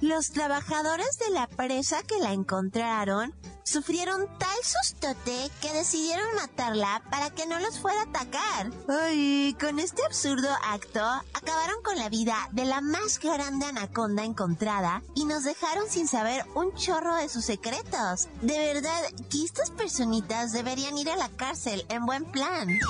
Los 0.00 0.30
trabajadores 0.30 1.18
de 1.18 1.28
la 1.34 1.46
presa 1.46 2.02
que 2.02 2.18
la 2.18 2.32
encontraron 2.32 3.34
sufrieron 3.62 4.26
tal 4.38 4.56
sustote 4.64 5.50
que 5.60 5.72
decidieron 5.74 6.34
matarla 6.34 7.02
para 7.10 7.28
que 7.28 7.46
no 7.46 7.60
los 7.60 7.78
fuera 7.78 8.00
a 8.00 8.04
atacar. 8.04 8.70
Ay, 8.88 9.54
con 9.60 9.78
este 9.78 10.02
absurdo 10.06 10.48
acto 10.64 11.00
acabaron 11.34 11.82
con 11.84 11.98
la 11.98 12.08
vida 12.08 12.48
de 12.52 12.64
la 12.64 12.80
más 12.80 13.20
grande 13.20 13.66
anaconda 13.66 14.24
encontrada 14.24 15.02
y 15.14 15.26
nos 15.26 15.44
dejaron 15.44 15.90
sin 15.90 16.08
saber 16.08 16.46
un 16.54 16.74
chorro 16.74 17.14
de 17.16 17.28
sus 17.28 17.44
secretos. 17.44 18.28
De 18.40 18.58
verdad 18.58 19.02
que 19.30 19.44
estas 19.44 19.70
personitas 19.70 20.52
deberían 20.52 20.96
ir 20.96 21.10
a 21.10 21.16
la 21.16 21.28
cárcel 21.28 21.84
en 21.90 22.06
buen 22.06 22.24
plan. 22.24 22.80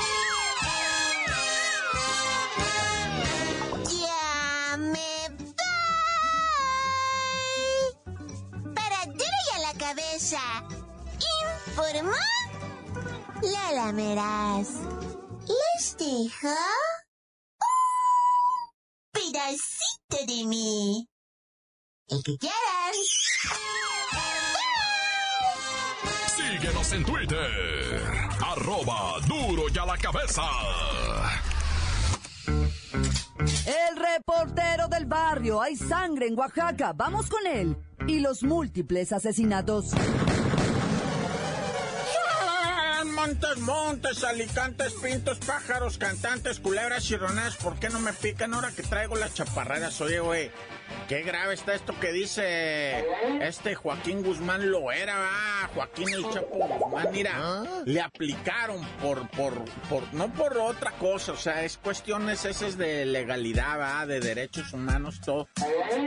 Informó 11.80 12.12
Lola 13.42 13.92
Meraz. 13.92 14.68
Les 15.48 15.96
dejo 15.96 16.48
un 17.58 17.72
pedacito 19.12 20.26
de 20.26 20.44
mí. 20.44 21.08
El 22.08 22.22
que 22.22 22.36
quieran. 22.36 22.92
Síguenos 26.36 26.92
en 26.92 27.04
Twitter. 27.04 28.28
Arroba 28.44 29.18
duro 29.26 29.62
y 29.74 29.78
a 29.78 29.86
la 29.86 29.96
cabeza. 29.96 30.42
El 33.66 33.96
reportero 33.96 34.86
del 34.88 35.06
barrio. 35.06 35.62
Hay 35.62 35.76
sangre 35.76 36.26
en 36.26 36.38
Oaxaca. 36.38 36.92
Vamos 36.92 37.30
con 37.30 37.46
él. 37.46 37.74
Y 38.06 38.18
los 38.18 38.42
múltiples 38.42 39.12
asesinatos. 39.12 39.94
Montes, 43.20 43.58
montes, 43.58 44.24
alicantes, 44.24 44.94
pintos, 44.94 45.38
pájaros, 45.40 45.98
cantantes, 45.98 46.58
culebras 46.58 47.10
y 47.10 47.16
ronas, 47.16 47.56
¿por 47.56 47.78
qué 47.78 47.90
no 47.90 48.00
me 48.00 48.14
pican 48.14 48.54
ahora 48.54 48.72
que 48.74 48.82
traigo 48.82 49.14
las 49.14 49.34
chaparreras? 49.34 50.00
Oye, 50.00 50.20
güey, 50.20 50.50
qué 51.06 51.22
grave 51.22 51.52
está 51.52 51.74
esto 51.74 51.98
que 52.00 52.12
dice 52.12 53.04
este 53.42 53.74
Joaquín 53.74 54.22
Guzmán 54.22 54.70
lo 54.70 54.90
era, 54.90 55.18
va, 55.18 55.70
Joaquín 55.74 56.08
el 56.08 56.30
Chapo 56.30 56.56
Guzmán, 56.56 57.08
mira, 57.12 57.32
¿Ah? 57.34 57.82
le 57.84 58.00
aplicaron 58.00 58.82
por, 59.02 59.28
por, 59.30 59.64
por, 59.90 60.14
no 60.14 60.32
por 60.32 60.56
otra 60.56 60.92
cosa, 60.92 61.32
o 61.32 61.36
sea, 61.36 61.62
es 61.64 61.76
cuestiones 61.76 62.46
esas 62.46 62.78
de 62.78 63.04
legalidad, 63.04 63.78
va, 63.78 64.06
de 64.06 64.20
derechos 64.20 64.72
humanos, 64.72 65.20
todo. 65.20 65.46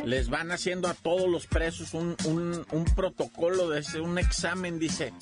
Les 0.03 0.29
van 0.29 0.51
haciendo 0.51 0.87
a 0.87 0.95
todos 0.95 1.29
los 1.29 1.45
presos 1.45 1.93
un, 1.93 2.15
un, 2.25 2.65
un 2.71 2.85
protocolo, 2.85 3.69
de 3.69 3.81
ese, 3.81 4.01
un 4.01 4.17
examen, 4.17 4.79
dice, 4.79 5.13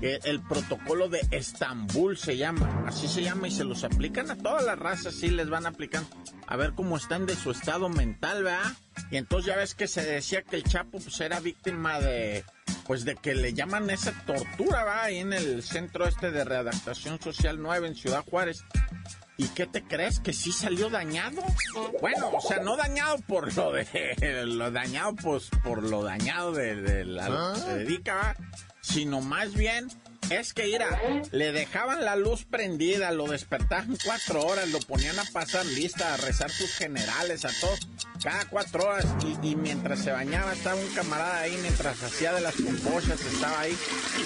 el 0.00 0.40
protocolo 0.40 1.08
de 1.08 1.20
Estambul 1.36 2.16
se 2.16 2.36
llama, 2.36 2.84
así 2.86 3.08
se 3.08 3.22
llama 3.22 3.48
y 3.48 3.50
se 3.50 3.64
los 3.64 3.82
aplican 3.84 4.30
a 4.30 4.36
todas 4.36 4.64
las 4.64 4.78
razas, 4.78 5.14
sí 5.14 5.28
les 5.28 5.48
van 5.48 5.66
aplicando, 5.66 6.08
a 6.46 6.56
ver 6.56 6.74
cómo 6.74 6.96
están 6.96 7.26
de 7.26 7.34
su 7.34 7.50
estado 7.50 7.88
mental, 7.88 8.44
¿verdad? 8.44 8.72
Y 9.10 9.16
entonces 9.16 9.46
ya 9.46 9.56
ves 9.56 9.74
que 9.74 9.88
se 9.88 10.04
decía 10.04 10.42
que 10.42 10.56
el 10.56 10.64
Chapo 10.64 11.00
pues 11.00 11.20
era 11.20 11.40
víctima 11.40 11.98
de, 11.98 12.44
pues 12.86 13.04
de 13.04 13.16
que 13.16 13.34
le 13.34 13.52
llaman 13.52 13.90
esa 13.90 14.12
tortura, 14.24 14.84
¿va? 14.84 15.04
Ahí 15.04 15.18
en 15.18 15.32
el 15.32 15.62
centro 15.62 16.06
este 16.06 16.30
de 16.30 16.44
readaptación 16.44 17.20
social 17.20 17.60
9 17.60 17.88
en 17.88 17.94
Ciudad 17.94 18.24
Juárez. 18.24 18.64
¿Y 19.36 19.48
qué 19.48 19.66
te 19.66 19.82
crees? 19.82 20.20
¿Que 20.20 20.32
sí 20.32 20.52
salió 20.52 20.90
dañado? 20.90 21.42
Bueno, 22.00 22.30
o 22.32 22.40
sea, 22.40 22.60
no 22.60 22.76
dañado 22.76 23.18
por 23.26 23.52
lo 23.56 23.72
de... 23.72 24.44
Lo 24.46 24.70
dañado, 24.70 25.16
pues, 25.16 25.50
por 25.64 25.82
lo 25.82 26.04
dañado 26.04 26.52
de, 26.52 26.76
de 26.76 27.04
la, 27.04 27.28
lo 27.28 27.54
que 27.54 27.60
se 27.60 27.78
dedica. 27.78 28.36
Sino 28.80 29.20
más 29.20 29.54
bien... 29.54 29.88
Es 30.30 30.54
que, 30.54 30.64
mira, 30.64 30.88
le 31.32 31.52
dejaban 31.52 32.04
la 32.04 32.16
luz 32.16 32.44
prendida, 32.44 33.12
lo 33.12 33.26
despertaban 33.26 33.96
cuatro 34.04 34.44
horas, 34.44 34.68
lo 34.70 34.80
ponían 34.80 35.18
a 35.18 35.24
pasar 35.24 35.64
lista, 35.66 36.14
a 36.14 36.16
rezar 36.16 36.50
sus 36.50 36.72
generales, 36.72 37.44
a 37.44 37.50
todos, 37.60 37.88
cada 38.22 38.44
cuatro 38.46 38.86
horas. 38.86 39.06
Y, 39.42 39.54
mientras 39.56 40.00
se 40.00 40.12
bañaba 40.12 40.52
estaba 40.52 40.76
un 40.76 40.88
camarada 40.94 41.40
ahí, 41.40 41.56
mientras 41.60 42.02
hacía 42.02 42.32
de 42.32 42.40
las 42.40 42.54
pompochas 42.54 43.20
estaba 43.20 43.60
ahí. 43.60 43.76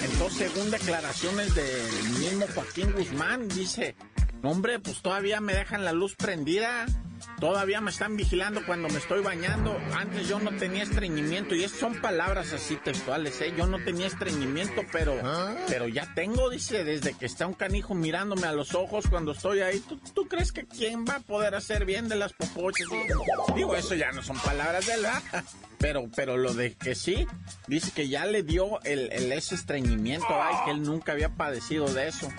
Entonces, 0.03 0.51
según 0.51 0.71
declaraciones 0.71 1.53
del 1.53 2.09
mismo 2.19 2.45
Joaquín 2.53 2.91
Guzmán, 2.93 3.47
dice, 3.49 3.95
"No, 4.41 4.51
hombre, 4.51 4.79
pues 4.79 5.01
todavía 5.01 5.41
me 5.41 5.53
dejan 5.53 5.85
la 5.85 5.91
luz 5.91 6.15
prendida. 6.15 6.85
Todavía 7.39 7.81
me 7.81 7.91
están 7.91 8.17
vigilando 8.17 8.65
cuando 8.65 8.89
me 8.89 8.97
estoy 8.97 9.21
bañando. 9.21 9.77
Antes 9.95 10.27
yo 10.27 10.39
no 10.39 10.51
tenía 10.57 10.83
estreñimiento. 10.83 11.55
Y 11.55 11.63
estas 11.63 11.79
son 11.79 12.01
palabras 12.01 12.53
así 12.53 12.75
textuales, 12.77 13.39
¿eh? 13.41 13.53
Yo 13.57 13.67
no 13.67 13.83
tenía 13.83 14.07
estreñimiento, 14.07 14.83
pero, 14.91 15.15
pero 15.67 15.87
ya 15.87 16.13
tengo, 16.13 16.49
dice, 16.49 16.83
desde 16.83 17.13
que 17.13 17.25
está 17.25 17.47
un 17.47 17.53
canijo 17.53 17.93
mirándome 17.93 18.47
a 18.47 18.53
los 18.53 18.75
ojos 18.75 19.05
cuando 19.09 19.31
estoy 19.31 19.61
ahí. 19.61 19.79
¿Tú, 19.79 19.99
tú 20.13 20.27
crees 20.27 20.51
que 20.51 20.65
quién 20.65 21.05
va 21.05 21.15
a 21.15 21.19
poder 21.19 21.55
hacer 21.55 21.85
bien 21.85 22.07
de 22.07 22.15
las 22.15 22.33
popochas? 22.33 22.87
Digo, 23.55 23.75
eso 23.75 23.95
ya 23.95 24.11
no 24.11 24.21
son 24.21 24.37
palabras 24.39 24.85
de 24.85 24.97
la... 24.97 25.21
Pero, 25.79 26.09
pero 26.13 26.35
lo 26.35 26.53
de 26.53 26.75
que 26.75 26.93
sí, 26.93 27.25
dice 27.67 27.91
que 27.95 28.09
ya 28.09 28.25
le 28.25 28.43
dio 28.43 28.81
el, 28.81 29.09
el 29.13 29.31
ese 29.31 29.55
estreñimiento, 29.55 30.27
ay, 30.29 30.53
que 30.65 30.71
él 30.71 30.81
nunca 30.81 31.13
había 31.13 31.29
padecido 31.29 31.87
de 31.87 32.09
eso. 32.09 32.29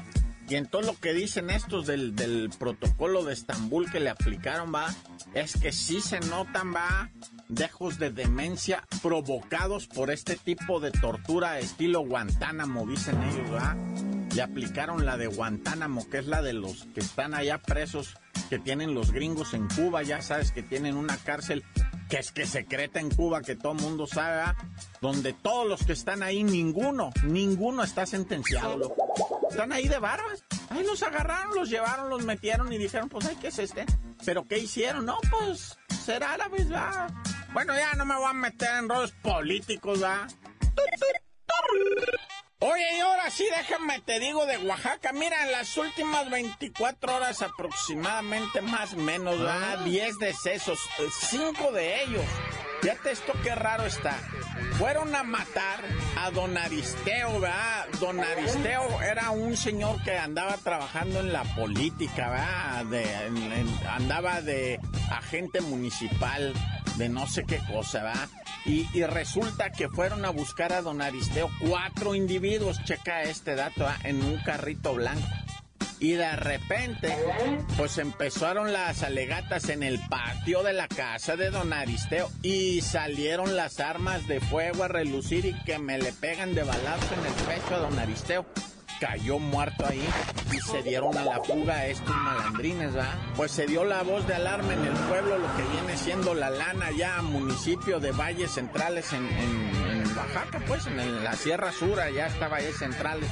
Y 0.51 0.57
entonces 0.57 0.93
lo 0.93 0.99
que 0.99 1.15
dicen 1.15 1.49
estos 1.49 1.87
del, 1.87 2.17
del 2.17 2.51
protocolo 2.51 3.23
de 3.23 3.35
Estambul 3.35 3.89
que 3.89 4.01
le 4.01 4.11
aplicaron, 4.11 4.75
va, 4.75 4.93
es 5.33 5.57
que 5.57 5.71
sí 5.71 6.01
se 6.01 6.19
notan, 6.19 6.75
va, 6.75 7.13
dejos 7.49 8.01
de 8.01 8.11
demencia 8.11 8.83
provocados 9.01 9.87
por 9.87 10.11
este 10.11 10.35
tipo 10.35 10.81
de 10.81 10.91
tortura 10.91 11.61
estilo 11.61 12.01
Guantánamo, 12.01 12.85
dicen 12.85 13.23
ellos, 13.23 13.49
va. 13.55 13.77
Le 14.35 14.43
aplicaron 14.43 15.07
la 15.07 15.17
de 15.17 15.29
Guantánamo, 15.29 16.11
que 16.11 16.19
es 16.19 16.27
la 16.27 16.43
de 16.43 16.53
los 16.53 16.85
que 16.95 17.01
están 17.01 17.35
allá 17.35 17.59
presos, 17.59 18.17
que 18.51 18.59
tienen 18.59 18.95
los 18.95 19.13
gringos 19.13 19.55
en 19.55 19.69
Cuba, 19.69 20.03
ya 20.03 20.21
sabes 20.21 20.51
que 20.51 20.65
tienen 20.65 20.97
una 20.97 21.17
cárcel 21.17 21.65
que 22.09 22.19
es 22.19 22.33
que 22.33 22.45
secreta 22.45 22.99
en 22.99 23.09
Cuba, 23.09 23.43
que 23.43 23.55
todo 23.55 23.75
mundo 23.75 24.09
sabe, 24.09 24.43
donde 25.01 25.33
todos 25.33 25.69
los 25.69 25.87
que 25.87 25.93
están 25.93 26.25
ahí, 26.25 26.43
ninguno, 26.43 27.13
ninguno 27.23 27.85
está 27.85 28.05
sentenciado. 28.07 28.97
Están 29.49 29.73
ahí 29.73 29.87
de 29.87 30.01
barbas. 30.01 30.45
Ahí 30.71 30.83
los 30.83 31.01
agarraron, 31.05 31.55
los 31.55 31.71
llevaron, 31.71 32.11
los 32.11 32.25
metieron 32.25 32.73
y 32.73 32.79
dijeron, 32.79 33.09
pues, 33.09 33.27
ay, 33.27 33.37
¿qué 33.41 33.49
es 33.49 33.61
este? 33.61 33.87
¿Pero 34.25 34.45
qué 34.49 34.59
hicieron? 34.59 35.07
No, 35.07 35.19
pues, 35.31 35.79
ser 36.05 36.25
árabes, 36.25 36.73
va. 36.73 37.07
Bueno, 37.53 37.75
ya 37.77 37.95
no 37.95 38.05
me 38.05 38.17
voy 38.17 38.29
a 38.29 38.33
meter 38.33 38.69
en 38.81 38.89
rollos 38.89 39.13
políticos, 39.23 40.03
va. 40.03 40.27
Oye, 42.63 42.97
y 42.99 43.01
ahora 43.01 43.31
sí, 43.31 43.47
déjame 43.57 44.01
te 44.01 44.21
digo 44.21 44.45
de 44.45 44.59
Oaxaca. 44.59 45.13
Mira, 45.13 45.45
en 45.47 45.53
las 45.53 45.77
últimas 45.79 46.29
24 46.31 47.17
horas 47.17 47.41
aproximadamente, 47.43 48.61
más 48.61 48.93
o 48.93 48.97
menos, 48.99 49.39
¿verdad? 49.39 49.79
10 49.79 50.19
decesos, 50.19 50.79
5 51.31 51.73
de 51.73 52.03
ellos. 52.03 52.25
Fíjate 52.83 53.11
esto 53.13 53.33
qué 53.43 53.55
raro 53.55 53.85
está. 53.85 54.13
Fueron 54.79 55.15
a 55.15 55.23
matar 55.23 55.81
a 56.19 56.31
Don 56.31 56.57
Aristeo, 56.57 57.39
¿verdad? 57.41 57.87
Don 57.99 58.21
Aristeo 58.21 59.01
era 59.03 59.31
un 59.31 59.57
señor 59.57 60.03
que 60.03 60.17
andaba 60.19 60.57
trabajando 60.59 61.21
en 61.21 61.33
la 61.33 61.45
política, 61.45 62.29
¿verdad? 62.31 62.85
De- 62.87 63.27
en- 63.27 63.53
en- 63.53 63.81
andaba 63.89 64.41
de 64.41 64.81
agente 65.11 65.61
municipal, 65.61 66.55
de 67.01 67.09
no 67.09 67.27
sé 67.27 67.45
qué 67.45 67.59
cosa, 67.73 68.03
¿verdad? 68.03 68.29
Y, 68.67 68.85
resulta 69.05 69.71
que 69.71 69.89
fueron 69.89 70.27
a 70.27 70.31
buscar 70.31 70.75
a 70.75 70.83
Don 70.83 71.01
Aristeo 71.01 71.51
cuatro 71.67 72.15
individuos, 72.15 72.85
checa 72.85 73.23
este 73.23 73.55
dato, 73.55 73.89
en 74.05 74.23
un 74.23 74.37
carrito 74.43 74.95
blanco. 74.95 75.27
Y 75.99 76.13
de 76.13 76.37
repente, 76.37 77.17
pues 77.79 77.97
empezaron 77.97 78.73
las 78.73 79.03
alegatas 79.03 79.71
en 79.71 79.83
el 79.83 79.99
patio 80.09 80.63
de 80.63 80.75
la 80.75 80.89
casa 80.89 81.37
de 81.37 81.51
don 81.51 81.75
Aristeo 81.75 82.31
y 82.43 82.81
salieron 82.81 83.55
las 83.55 83.81
armas 83.81 84.27
de 84.27 84.41
fuego 84.41 84.85
a 84.85 84.89
relucir 84.89 85.45
y 85.45 85.55
que 85.65 85.79
me 85.79 85.99
le 85.99 86.13
pegan 86.13 86.55
de 86.55 86.63
balazo 86.63 87.15
en 87.15 87.27
el 87.27 87.61
pecho 87.61 87.75
a 87.75 87.79
don 87.79 87.99
Aristeo. 87.99 88.47
Cayó 89.01 89.39
muerto 89.39 89.87
ahí 89.87 90.07
y 90.53 90.61
se 90.61 90.83
dieron 90.83 91.17
a 91.17 91.25
la 91.25 91.43
fuga 91.43 91.87
estos 91.87 92.15
malandrines, 92.15 92.95
¿va? 92.95 93.15
Pues 93.35 93.51
se 93.51 93.67
dio 93.67 93.85
la 93.85 94.03
voz 94.03 94.27
de 94.27 94.35
alarma 94.35 94.75
en 94.75 94.85
el 94.85 94.93
pueblo, 94.93 95.39
lo 95.39 95.57
que 95.57 95.63
viene 95.63 95.97
siendo 95.97 96.35
la 96.35 96.51
lana 96.51 96.91
ya, 96.91 97.23
municipio 97.23 97.99
de 97.99 98.13
Valles 98.13 98.51
Centrales 98.51 99.11
en, 99.15 99.27
Oaxaca, 100.17 100.63
pues 100.67 100.87
en 100.87 101.25
la 101.25 101.33
Sierra 101.33 101.73
Sur, 101.73 101.99
ya 102.15 102.27
está 102.27 102.49
Valles 102.49 102.77
Centrales. 102.77 103.31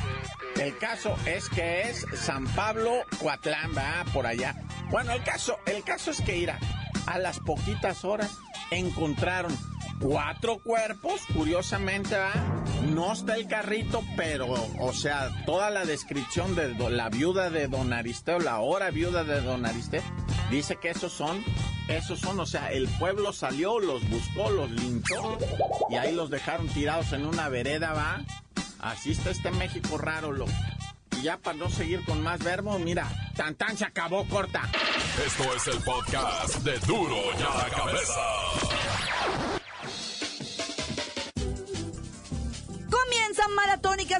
El 0.59 0.76
caso 0.78 1.14
es 1.26 1.48
que 1.50 1.83
es 1.83 2.07
San 2.14 2.46
Pablo 2.46 2.92
Coatlán, 3.20 3.76
va 3.76 4.04
por 4.12 4.26
allá. 4.26 4.54
Bueno, 4.90 5.12
el 5.12 5.22
caso, 5.22 5.59
el 5.66 5.85
caso 5.85 6.11
es 6.11 6.20
que 6.22 6.37
irá. 6.37 6.59
A 7.07 7.18
las 7.18 7.40
poquitas 7.40 8.04
horas 8.04 8.38
encontraron 8.70 9.57
cuatro 10.00 10.58
cuerpos, 10.58 11.20
curiosamente, 11.34 12.16
va. 12.16 12.32
No 12.92 13.12
está 13.12 13.37
el 13.37 13.48
carrito, 13.48 14.02
pero, 14.16 14.54
o 14.78 14.92
sea, 14.92 15.30
toda 15.44 15.70
la 15.70 15.84
descripción 15.84 16.54
de 16.54 16.74
la 16.90 17.08
viuda 17.08 17.50
de 17.50 17.68
Don 17.68 17.92
Aristeo, 17.92 18.38
la 18.38 18.61
hora 18.61 18.90
viuda 18.90 19.24
de 19.24 19.40
Don 19.40 19.66
Aristeo, 19.66 20.02
dice 20.50 20.76
que 20.76 20.90
esos 20.90 21.12
son, 21.12 21.42
esos 21.88 22.20
son, 22.20 22.38
o 22.40 22.46
sea, 22.46 22.70
el 22.72 22.88
pueblo 22.98 23.32
salió, 23.32 23.78
los 23.78 24.08
buscó, 24.08 24.50
los 24.50 24.70
linchó 24.70 25.38
y 25.90 25.96
ahí 25.96 26.14
los 26.14 26.30
dejaron 26.30 26.68
tirados 26.68 27.12
en 27.12 27.26
una 27.26 27.48
vereda, 27.48 27.92
va. 27.92 28.22
Así 28.80 29.12
está 29.12 29.30
este 29.30 29.50
México 29.50 29.98
raro, 29.98 30.32
loco. 30.32 30.52
Y 31.18 31.22
ya 31.22 31.37
para 31.37 31.56
no 31.56 31.68
seguir 31.68 32.04
con 32.04 32.22
más 32.22 32.38
verbos, 32.44 32.78
mira, 32.80 33.08
tan 33.37 33.54
tan 33.56 33.76
se 33.76 33.84
acabó 33.84 34.24
corta. 34.28 34.62
Esto 35.26 35.54
es 35.54 35.66
el 35.66 35.82
podcast 35.82 36.56
de 36.58 36.78
Duro 36.80 37.16
y 37.38 37.42
a 37.42 37.64
la 37.64 37.68
Cabeza. 37.70 38.67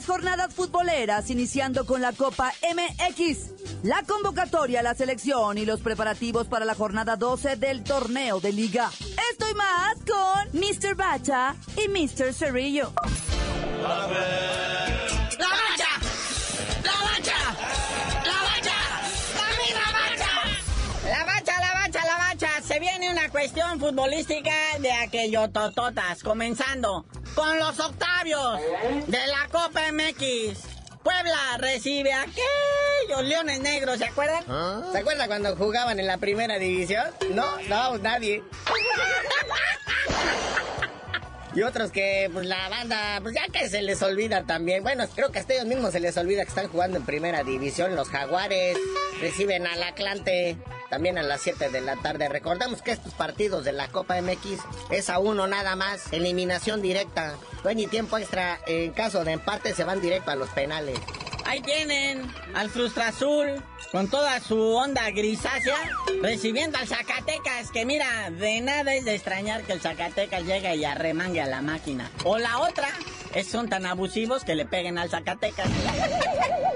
Jornadas 0.06 0.54
futboleras, 0.54 1.30
iniciando 1.30 1.87
con 1.87 2.00
la 2.00 2.12
Copa 2.12 2.52
MX. 2.62 3.82
La 3.82 4.02
convocatoria, 4.02 4.82
la 4.82 4.94
selección 4.94 5.58
y 5.58 5.64
los 5.64 5.80
preparativos 5.80 6.46
para 6.48 6.64
la 6.64 6.74
jornada 6.74 7.16
12 7.16 7.56
del 7.56 7.84
torneo 7.84 8.40
de 8.40 8.52
liga. 8.52 8.90
Estoy 9.30 9.54
más 9.54 9.96
con 10.06 10.48
Mr. 10.61 10.94
Bacha 10.94 11.54
y 11.76 11.88
Mr. 11.88 12.32
Cerrillo. 12.34 12.92
¡La 13.82 14.06
bacha! 15.48 15.88
¡La 16.82 16.92
bacha! 17.02 17.38
¡La 18.24 18.42
bacha! 18.42 18.78
¡Dame 19.37 19.68
la 19.72 19.87
bacha! 19.92 20.32
La 21.08 21.24
bacha, 21.24 21.61
la 21.61 21.72
bacha, 21.74 22.04
la 22.04 22.16
bacha. 22.18 22.48
Se 22.62 22.80
viene 22.80 23.11
una 23.11 23.28
cuestión 23.30 23.78
futbolística 23.78 24.52
de 24.80 24.92
aquello 24.92 25.48
tototas. 25.50 26.22
Comenzando 26.22 27.06
con 27.34 27.58
los 27.58 27.78
octavios 27.80 28.60
de 29.06 29.26
la 29.26 29.48
Copa 29.50 29.80
MX. 29.92 30.58
Puebla 31.02 31.56
recibe 31.58 32.12
a 32.12 32.22
aquellos 32.22 33.22
leones 33.24 33.60
negros, 33.60 33.98
¿se 33.98 34.04
acuerdan? 34.06 34.44
¿Se 34.92 34.98
acuerda 34.98 35.26
cuando 35.26 35.56
jugaban 35.56 35.98
en 35.98 36.06
la 36.06 36.18
primera 36.18 36.58
división? 36.58 37.04
No, 37.30 37.46
no, 37.68 37.98
nadie. 37.98 38.42
Y 41.58 41.62
otros 41.64 41.90
que, 41.90 42.30
pues 42.32 42.46
la 42.46 42.68
banda, 42.68 43.18
pues 43.20 43.34
ya 43.34 43.42
que 43.52 43.68
se 43.68 43.82
les 43.82 44.00
olvida 44.00 44.44
también. 44.44 44.84
Bueno, 44.84 45.04
creo 45.12 45.32
que 45.32 45.40
hasta 45.40 45.54
ellos 45.54 45.66
mismos 45.66 45.90
se 45.90 45.98
les 45.98 46.16
olvida 46.16 46.44
que 46.44 46.50
están 46.50 46.68
jugando 46.68 46.98
en 46.98 47.04
primera 47.04 47.42
división. 47.42 47.96
Los 47.96 48.10
Jaguares 48.10 48.76
reciben 49.20 49.66
al 49.66 49.82
Atlante 49.82 50.56
también 50.88 51.18
a 51.18 51.24
las 51.24 51.40
7 51.40 51.70
de 51.70 51.80
la 51.80 51.96
tarde. 51.96 52.28
Recordemos 52.28 52.80
que 52.80 52.92
estos 52.92 53.12
partidos 53.12 53.64
de 53.64 53.72
la 53.72 53.88
Copa 53.88 54.22
MX 54.22 54.60
es 54.92 55.10
a 55.10 55.18
uno 55.18 55.48
nada 55.48 55.74
más, 55.74 56.12
eliminación 56.12 56.80
directa. 56.80 57.34
No 57.64 57.70
hay 57.70 57.74
ni 57.74 57.88
tiempo 57.88 58.18
extra. 58.18 58.60
En 58.68 58.92
caso 58.92 59.24
de 59.24 59.32
empate 59.32 59.74
se 59.74 59.82
van 59.82 60.00
directo 60.00 60.30
a 60.30 60.36
los 60.36 60.50
penales. 60.50 61.00
Ahí 61.48 61.62
tienen 61.62 62.30
al 62.54 62.68
Frustra 62.68 63.08
Azul 63.08 63.64
con 63.90 64.08
toda 64.08 64.38
su 64.40 64.61
onda 64.61 65.11
grisácea 65.11 65.78
recibiendo 66.20 66.76
al 66.76 66.87
Zacatecas, 66.87 67.70
que 67.72 67.87
mira, 67.87 68.28
de 68.28 68.61
nada 68.61 68.92
es 68.94 69.06
de 69.06 69.14
extrañar 69.14 69.62
que 69.62 69.72
el 69.72 69.80
Zacatecas 69.80 70.44
llegue 70.44 70.76
y 70.76 70.84
arremangue 70.84 71.40
a 71.40 71.46
la 71.46 71.62
máquina. 71.62 72.11
O 72.24 72.37
la 72.37 72.58
otra, 72.58 72.88
es 73.34 73.48
son 73.48 73.70
tan 73.70 73.87
abusivos 73.87 74.44
que 74.44 74.54
le 74.54 74.66
peguen 74.66 74.98
al 74.98 75.08
Zacatecas. 75.08 75.70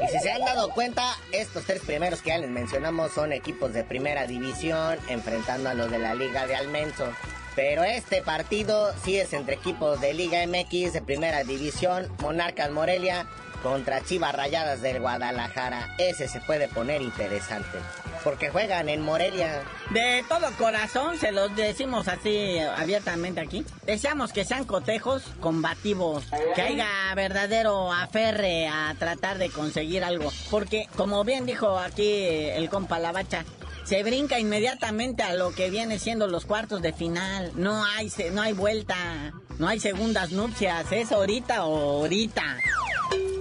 Y 0.04 0.08
si 0.08 0.18
se 0.20 0.32
han 0.32 0.40
dado 0.40 0.70
cuenta, 0.70 1.04
estos 1.32 1.64
tres 1.64 1.82
primeros 1.82 2.22
que 2.22 2.30
ya 2.30 2.38
les 2.38 2.48
mencionamos 2.48 3.12
son 3.12 3.34
equipos 3.34 3.74
de 3.74 3.84
primera 3.84 4.26
división 4.26 4.98
enfrentando 5.08 5.68
a 5.68 5.74
los 5.74 5.90
de 5.90 5.98
la 5.98 6.14
Liga 6.14 6.46
de 6.46 6.56
Almenso. 6.56 7.12
Pero 7.54 7.84
este 7.84 8.22
partido 8.22 8.94
sí 9.04 9.18
es 9.18 9.34
entre 9.34 9.56
equipos 9.56 10.00
de 10.00 10.14
Liga 10.14 10.38
MX 10.46 10.94
de 10.94 11.02
primera 11.02 11.44
división, 11.44 12.10
Monarcas 12.22 12.70
Morelia 12.70 13.28
contra 13.62 14.02
Chivas 14.02 14.34
Rayadas 14.34 14.82
del 14.82 15.00
Guadalajara. 15.00 15.94
Ese 15.98 16.28
se 16.28 16.40
puede 16.40 16.68
poner 16.68 17.00
interesante. 17.00 17.78
Porque 18.24 18.50
juegan 18.50 18.88
en 18.88 19.00
Morelia. 19.02 19.62
De 19.90 20.24
todo 20.28 20.50
corazón, 20.58 21.18
se 21.18 21.32
los 21.32 21.54
decimos 21.56 22.08
así 22.08 22.58
abiertamente 22.58 23.40
aquí. 23.40 23.64
Deseamos 23.86 24.32
que 24.32 24.44
sean 24.44 24.64
cotejos 24.64 25.22
combativos. 25.40 26.24
Que 26.54 26.62
haya 26.62 26.88
verdadero 27.14 27.92
aferre 27.92 28.68
a 28.68 28.94
tratar 28.98 29.38
de 29.38 29.50
conseguir 29.50 30.04
algo. 30.04 30.32
Porque, 30.50 30.86
como 30.96 31.24
bien 31.24 31.46
dijo 31.46 31.78
aquí 31.78 32.24
el 32.50 32.68
compa 32.68 32.98
Lavacha, 32.98 33.44
se 33.84 34.02
brinca 34.04 34.38
inmediatamente 34.38 35.22
a 35.22 35.34
lo 35.34 35.52
que 35.52 35.70
viene 35.70 35.98
siendo 35.98 36.28
los 36.28 36.46
cuartos 36.46 36.82
de 36.82 36.92
final. 36.92 37.52
No 37.56 37.84
hay, 37.84 38.12
no 38.32 38.42
hay 38.42 38.52
vuelta, 38.52 39.32
no 39.58 39.68
hay 39.68 39.80
segundas 39.80 40.30
nupcias, 40.30 40.90
es 40.92 41.10
ahorita 41.12 41.64
o 41.64 42.02
ahorita. 42.02 42.58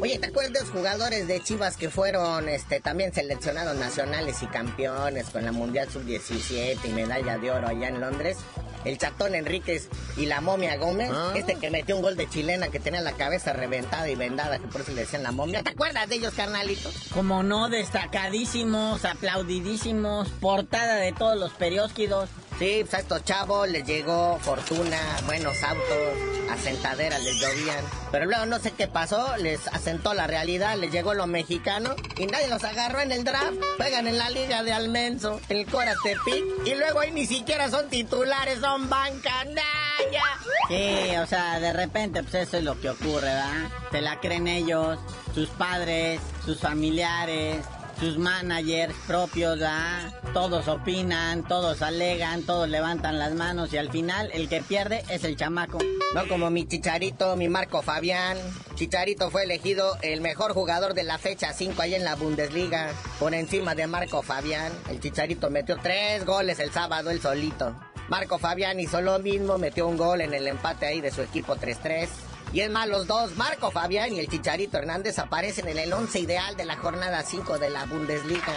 Oye, 0.01 0.17
¿te 0.17 0.25
acuerdas 0.25 0.53
de 0.53 0.59
los 0.61 0.69
jugadores 0.71 1.27
de 1.27 1.39
Chivas 1.41 1.77
que 1.77 1.91
fueron 1.91 2.49
este, 2.49 2.79
también 2.79 3.13
seleccionados 3.13 3.77
nacionales 3.77 4.41
y 4.41 4.47
campeones 4.47 5.29
con 5.29 5.45
la 5.45 5.51
Mundial 5.51 5.91
Sub-17 5.91 6.79
y 6.85 6.89
medalla 6.89 7.37
de 7.37 7.51
oro 7.51 7.67
allá 7.67 7.87
en 7.87 8.01
Londres? 8.01 8.39
El 8.83 8.97
Chatón 8.97 9.35
Enríquez 9.35 9.89
y 10.17 10.25
la 10.25 10.41
Momia 10.41 10.75
Gómez, 10.77 11.11
este 11.35 11.53
que 11.53 11.69
metió 11.69 11.97
un 11.97 12.01
gol 12.01 12.17
de 12.17 12.27
chilena 12.27 12.69
que 12.69 12.79
tenía 12.79 13.01
la 13.01 13.11
cabeza 13.11 13.53
reventada 13.53 14.09
y 14.09 14.15
vendada, 14.15 14.57
que 14.57 14.67
por 14.69 14.81
eso 14.81 14.91
le 14.91 15.01
decían 15.01 15.21
la 15.21 15.31
momia. 15.31 15.61
¿Te 15.61 15.69
acuerdas 15.69 16.09
de 16.09 16.15
ellos, 16.15 16.33
carnalitos? 16.33 16.95
Como 17.13 17.43
no, 17.43 17.69
destacadísimos, 17.69 19.05
aplaudidísimos, 19.05 20.29
portada 20.29 20.95
de 20.95 21.11
todos 21.11 21.37
los 21.37 21.51
periódicos. 21.53 22.27
Sí, 22.61 22.81
pues 22.81 22.93
a 22.93 22.99
estos 22.99 23.25
chavos 23.25 23.67
les 23.67 23.83
llegó 23.87 24.37
fortuna, 24.37 24.99
buenos 25.25 25.63
autos, 25.63 26.51
asentaderas 26.51 27.19
les 27.23 27.39
llovían. 27.39 27.83
Pero 28.11 28.27
luego 28.27 28.45
no 28.45 28.59
sé 28.59 28.69
qué 28.73 28.87
pasó, 28.87 29.35
les 29.37 29.67
asentó 29.69 30.13
la 30.13 30.27
realidad, 30.27 30.77
les 30.77 30.91
llegó 30.91 31.15
lo 31.15 31.25
mexicano 31.25 31.95
y 32.19 32.27
nadie 32.27 32.49
los 32.49 32.63
agarró 32.63 32.99
en 32.99 33.13
el 33.13 33.23
draft. 33.23 33.55
Juegan 33.77 34.07
en 34.07 34.19
la 34.19 34.29
liga 34.29 34.61
de 34.61 34.73
Almenso, 34.73 35.41
el 35.49 35.65
Cora 35.65 35.95
Tepic, 36.03 36.45
y 36.67 36.75
luego 36.75 36.99
ahí 36.99 37.09
ni 37.09 37.25
siquiera 37.25 37.67
son 37.71 37.89
titulares, 37.89 38.59
son 38.59 38.87
banca, 38.91 39.43
naya. 39.45 40.23
Sí, 40.67 41.15
o 41.17 41.25
sea, 41.25 41.59
de 41.59 41.73
repente 41.73 42.21
pues 42.21 42.35
eso 42.35 42.57
es 42.57 42.63
lo 42.63 42.79
que 42.79 42.91
ocurre, 42.91 43.21
¿verdad? 43.21 43.71
Se 43.89 44.01
la 44.01 44.19
creen 44.19 44.47
ellos, 44.47 44.99
sus 45.33 45.49
padres, 45.49 46.21
sus 46.45 46.59
familiares, 46.59 47.65
sus 48.01 48.17
managers 48.17 48.95
propios, 49.05 49.59
¿verdad? 49.59 50.11
Todos 50.33 50.67
opinan, 50.67 51.47
todos 51.47 51.83
alegan, 51.83 52.41
todos 52.41 52.67
levantan 52.67 53.19
las 53.19 53.33
manos 53.33 53.71
y 53.73 53.77
al 53.77 53.91
final 53.91 54.31
el 54.33 54.49
que 54.49 54.61
pierde 54.61 55.03
es 55.09 55.23
el 55.23 55.37
chamaco. 55.37 55.77
No 56.15 56.27
como 56.27 56.49
mi 56.49 56.67
chicharito, 56.67 57.35
mi 57.35 57.47
Marco 57.47 57.83
Fabián. 57.83 58.39
Chicharito 58.73 59.29
fue 59.29 59.43
elegido 59.43 59.97
el 60.01 60.21
mejor 60.21 60.53
jugador 60.53 60.95
de 60.95 61.03
la 61.03 61.19
fecha 61.19 61.53
5 61.53 61.79
ahí 61.79 61.93
en 61.93 62.03
la 62.03 62.15
Bundesliga, 62.15 62.89
por 63.19 63.35
encima 63.35 63.75
de 63.75 63.85
Marco 63.85 64.23
Fabián. 64.23 64.71
El 64.89 64.99
chicharito 64.99 65.51
metió 65.51 65.77
tres 65.77 66.25
goles 66.25 66.59
el 66.59 66.71
sábado, 66.71 67.11
el 67.11 67.21
solito. 67.21 67.75
Marco 68.09 68.39
Fabián 68.39 68.79
hizo 68.79 68.99
lo 68.99 69.19
mismo, 69.19 69.59
metió 69.59 69.87
un 69.87 69.97
gol 69.97 70.21
en 70.21 70.33
el 70.33 70.47
empate 70.47 70.87
ahí 70.87 71.01
de 71.01 71.11
su 71.11 71.21
equipo 71.21 71.55
3-3. 71.55 72.09
Y 72.53 72.59
es 72.59 72.69
más, 72.69 72.87
los 72.87 73.07
dos, 73.07 73.37
Marco 73.37 73.71
Fabián 73.71 74.13
y 74.13 74.19
el 74.19 74.27
Chicharito 74.27 74.77
Hernández, 74.77 75.19
aparecen 75.19 75.69
en 75.69 75.77
el 75.77 75.93
once 75.93 76.19
ideal 76.19 76.57
de 76.57 76.65
la 76.65 76.75
jornada 76.75 77.23
5 77.23 77.57
de 77.59 77.69
la 77.69 77.85
Bundesliga. 77.85 78.53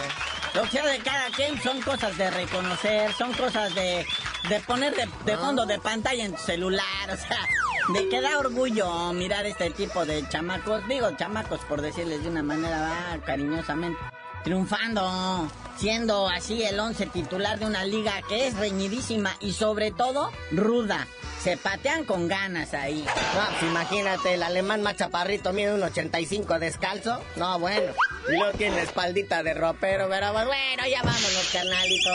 Lo 0.54 0.62
que 0.62 0.68
sea 0.70 0.86
de 0.86 0.98
cada 0.98 1.30
quien 1.30 1.60
son 1.62 1.80
cosas 1.80 2.16
de 2.18 2.30
reconocer, 2.30 3.12
son 3.12 3.32
cosas 3.34 3.74
de, 3.74 4.04
de 4.48 4.60
poner 4.60 4.94
de, 4.96 5.08
de 5.24 5.36
fondo 5.36 5.64
de 5.64 5.78
pantalla 5.78 6.24
en 6.24 6.32
tu 6.32 6.42
celular, 6.42 7.10
o 7.12 7.16
sea, 7.16 7.38
de 7.92 8.08
que 8.08 8.20
da 8.20 8.38
orgullo 8.38 9.12
mirar 9.12 9.46
este 9.46 9.70
tipo 9.70 10.04
de 10.04 10.26
chamacos, 10.28 10.86
digo 10.88 11.10
chamacos 11.16 11.60
por 11.68 11.80
decirles 11.80 12.22
de 12.24 12.30
una 12.30 12.42
manera 12.42 12.80
va, 12.80 13.24
cariñosamente, 13.24 13.98
triunfando, 14.44 15.50
siendo 15.76 16.28
así 16.28 16.62
el 16.62 16.78
once 16.78 17.06
titular 17.06 17.58
de 17.58 17.66
una 17.66 17.84
liga 17.84 18.12
que 18.28 18.46
es 18.46 18.56
reñidísima 18.56 19.36
y 19.40 19.52
sobre 19.52 19.90
todo 19.90 20.30
ruda. 20.52 21.08
Se 21.42 21.56
patean 21.56 22.04
con 22.04 22.28
ganas 22.28 22.72
ahí. 22.72 23.04
No, 23.04 23.58
pues 23.58 23.70
imagínate, 23.70 24.34
el 24.34 24.42
alemán 24.42 24.82
más 24.82 24.96
chaparrito 24.96 25.52
mide 25.52 25.74
un 25.74 25.82
85 25.82 26.58
descalzo. 26.58 27.20
No, 27.36 27.58
bueno. 27.58 27.92
Y 28.28 28.32
luego 28.32 28.56
tiene 28.56 28.80
espaldita 28.80 29.42
de 29.42 29.52
ropero, 29.52 30.08
pero 30.08 30.32
bueno, 30.32 30.82
ya 30.88 31.02
vámonos, 31.02 31.50
carnalito. 31.52 32.10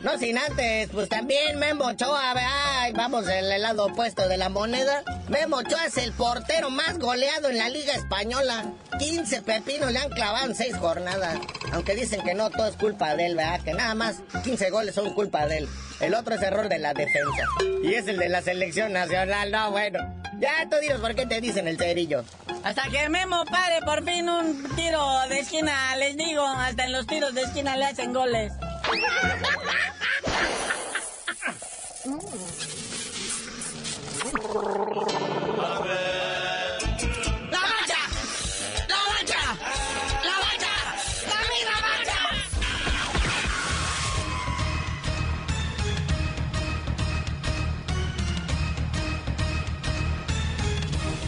No 0.00 0.16
sin 0.16 0.38
antes, 0.38 0.90
pues 0.92 1.08
también 1.08 1.58
Memo 1.58 1.86
Ochoa, 1.86 2.32
ay, 2.36 2.92
vamos 2.92 3.28
en 3.28 3.44
el 3.44 3.62
lado 3.62 3.86
opuesto 3.86 4.28
de 4.28 4.36
la 4.36 4.48
moneda. 4.48 5.02
Memo 5.28 5.56
Ochoa 5.56 5.86
es 5.86 5.96
el 5.98 6.12
portero 6.12 6.70
más 6.70 7.00
goleado 7.00 7.48
en 7.48 7.58
la 7.58 7.68
Liga 7.68 7.94
Española. 7.94 8.64
15 8.98 9.42
pepinos 9.42 9.90
le 9.90 9.98
han 9.98 10.10
clavado 10.10 10.46
en 10.46 10.54
6 10.54 10.76
jornadas. 10.76 11.38
Aunque 11.72 11.96
dicen 11.96 12.22
que 12.22 12.34
no 12.34 12.48
todo 12.50 12.68
es 12.68 12.76
culpa 12.76 13.16
de 13.16 13.26
él, 13.26 13.36
¿verdad? 13.36 13.60
Que 13.62 13.74
nada 13.74 13.96
más 13.96 14.22
15 14.44 14.70
goles 14.70 14.94
son 14.94 15.12
culpa 15.14 15.46
de 15.46 15.58
él. 15.58 15.68
El 15.98 16.14
otro 16.14 16.36
es 16.36 16.42
error 16.42 16.68
de 16.68 16.78
la 16.78 16.94
defensa. 16.94 17.44
Y 17.82 17.94
es 17.94 18.06
el 18.06 18.18
de 18.18 18.28
la 18.28 18.40
selección 18.40 18.92
nacional, 18.92 19.50
no, 19.50 19.72
bueno. 19.72 19.98
Ya 20.38 20.68
tú 20.70 20.76
dinos 20.80 21.00
por 21.00 21.16
qué 21.16 21.26
te 21.26 21.40
dicen 21.40 21.66
el 21.66 21.76
cerillo. 21.76 22.22
Hasta 22.62 22.84
que 22.88 23.08
Memo 23.08 23.44
pare 23.46 23.80
por 23.84 24.04
fin 24.04 24.28
un 24.28 24.62
tiro 24.76 25.04
de 25.28 25.40
esquina, 25.40 25.96
les 25.96 26.16
digo, 26.16 26.46
hasta 26.46 26.84
en 26.84 26.92
los 26.92 27.06
tiros 27.08 27.34
de 27.34 27.42
esquina 27.42 27.76
le 27.76 27.86
hacen 27.86 28.12
goles. 28.12 28.52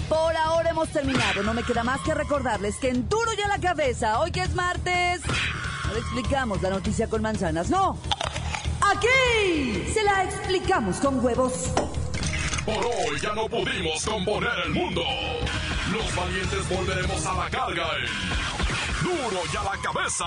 Por 0.09 0.37
ahora 0.37 0.71
hemos 0.71 0.89
terminado. 0.89 1.43
No 1.43 1.55
me 1.55 1.63
queda 1.63 1.85
más 1.85 2.01
que 2.01 2.15
recordarles 2.15 2.77
que 2.77 2.89
en 2.89 3.09
Duro 3.09 3.33
y 3.37 3.41
a 3.43 3.49
la 3.49 3.59
cabeza, 3.59 4.19
hoy 4.21 4.31
que 4.33 4.41
es 4.41 4.55
martes, 4.55 5.21
explicamos 5.97 6.63
la 6.63 6.71
noticia 6.71 7.09
con 7.09 7.23
manzanas. 7.23 7.71
No. 7.71 7.99
Aquí 8.81 9.85
se 9.93 10.03
la 10.03 10.25
explicamos 10.25 10.97
con 10.97 11.25
huevos. 11.25 11.71
Por 12.65 12.77
hoy 12.77 13.21
ya 13.21 13.33
no 13.35 13.47
pudimos 13.49 14.05
componer 14.05 14.53
el 14.67 14.73
mundo. 14.73 15.03
Los 15.93 16.15
valientes 16.15 16.69
volveremos 16.69 17.27
a 17.27 17.35
la 17.35 17.51
carga 17.51 17.89
en 17.97 18.51
Duro 19.03 19.43
y 19.53 19.57
a 19.57 19.63
la 19.63 19.83
cabeza. 19.83 20.27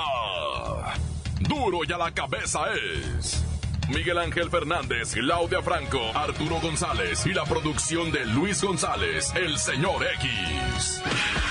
Duro 1.39 1.79
y 1.87 1.91
a 1.91 1.97
la 1.97 2.11
cabeza 2.11 2.61
es 2.73 3.43
Miguel 3.89 4.17
Ángel 4.17 4.49
Fernández, 4.49 5.13
Claudia 5.13 5.61
Franco, 5.61 5.99
Arturo 6.15 6.59
González 6.61 7.25
y 7.25 7.33
la 7.33 7.43
producción 7.43 8.11
de 8.11 8.25
Luis 8.25 8.63
González, 8.63 9.31
el 9.35 9.57
señor 9.57 10.05
X. 10.15 11.01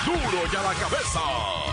Duro 0.05 0.43
y 0.51 0.55
a 0.55 0.61
la 0.63 0.73
cabeza. 0.73 1.72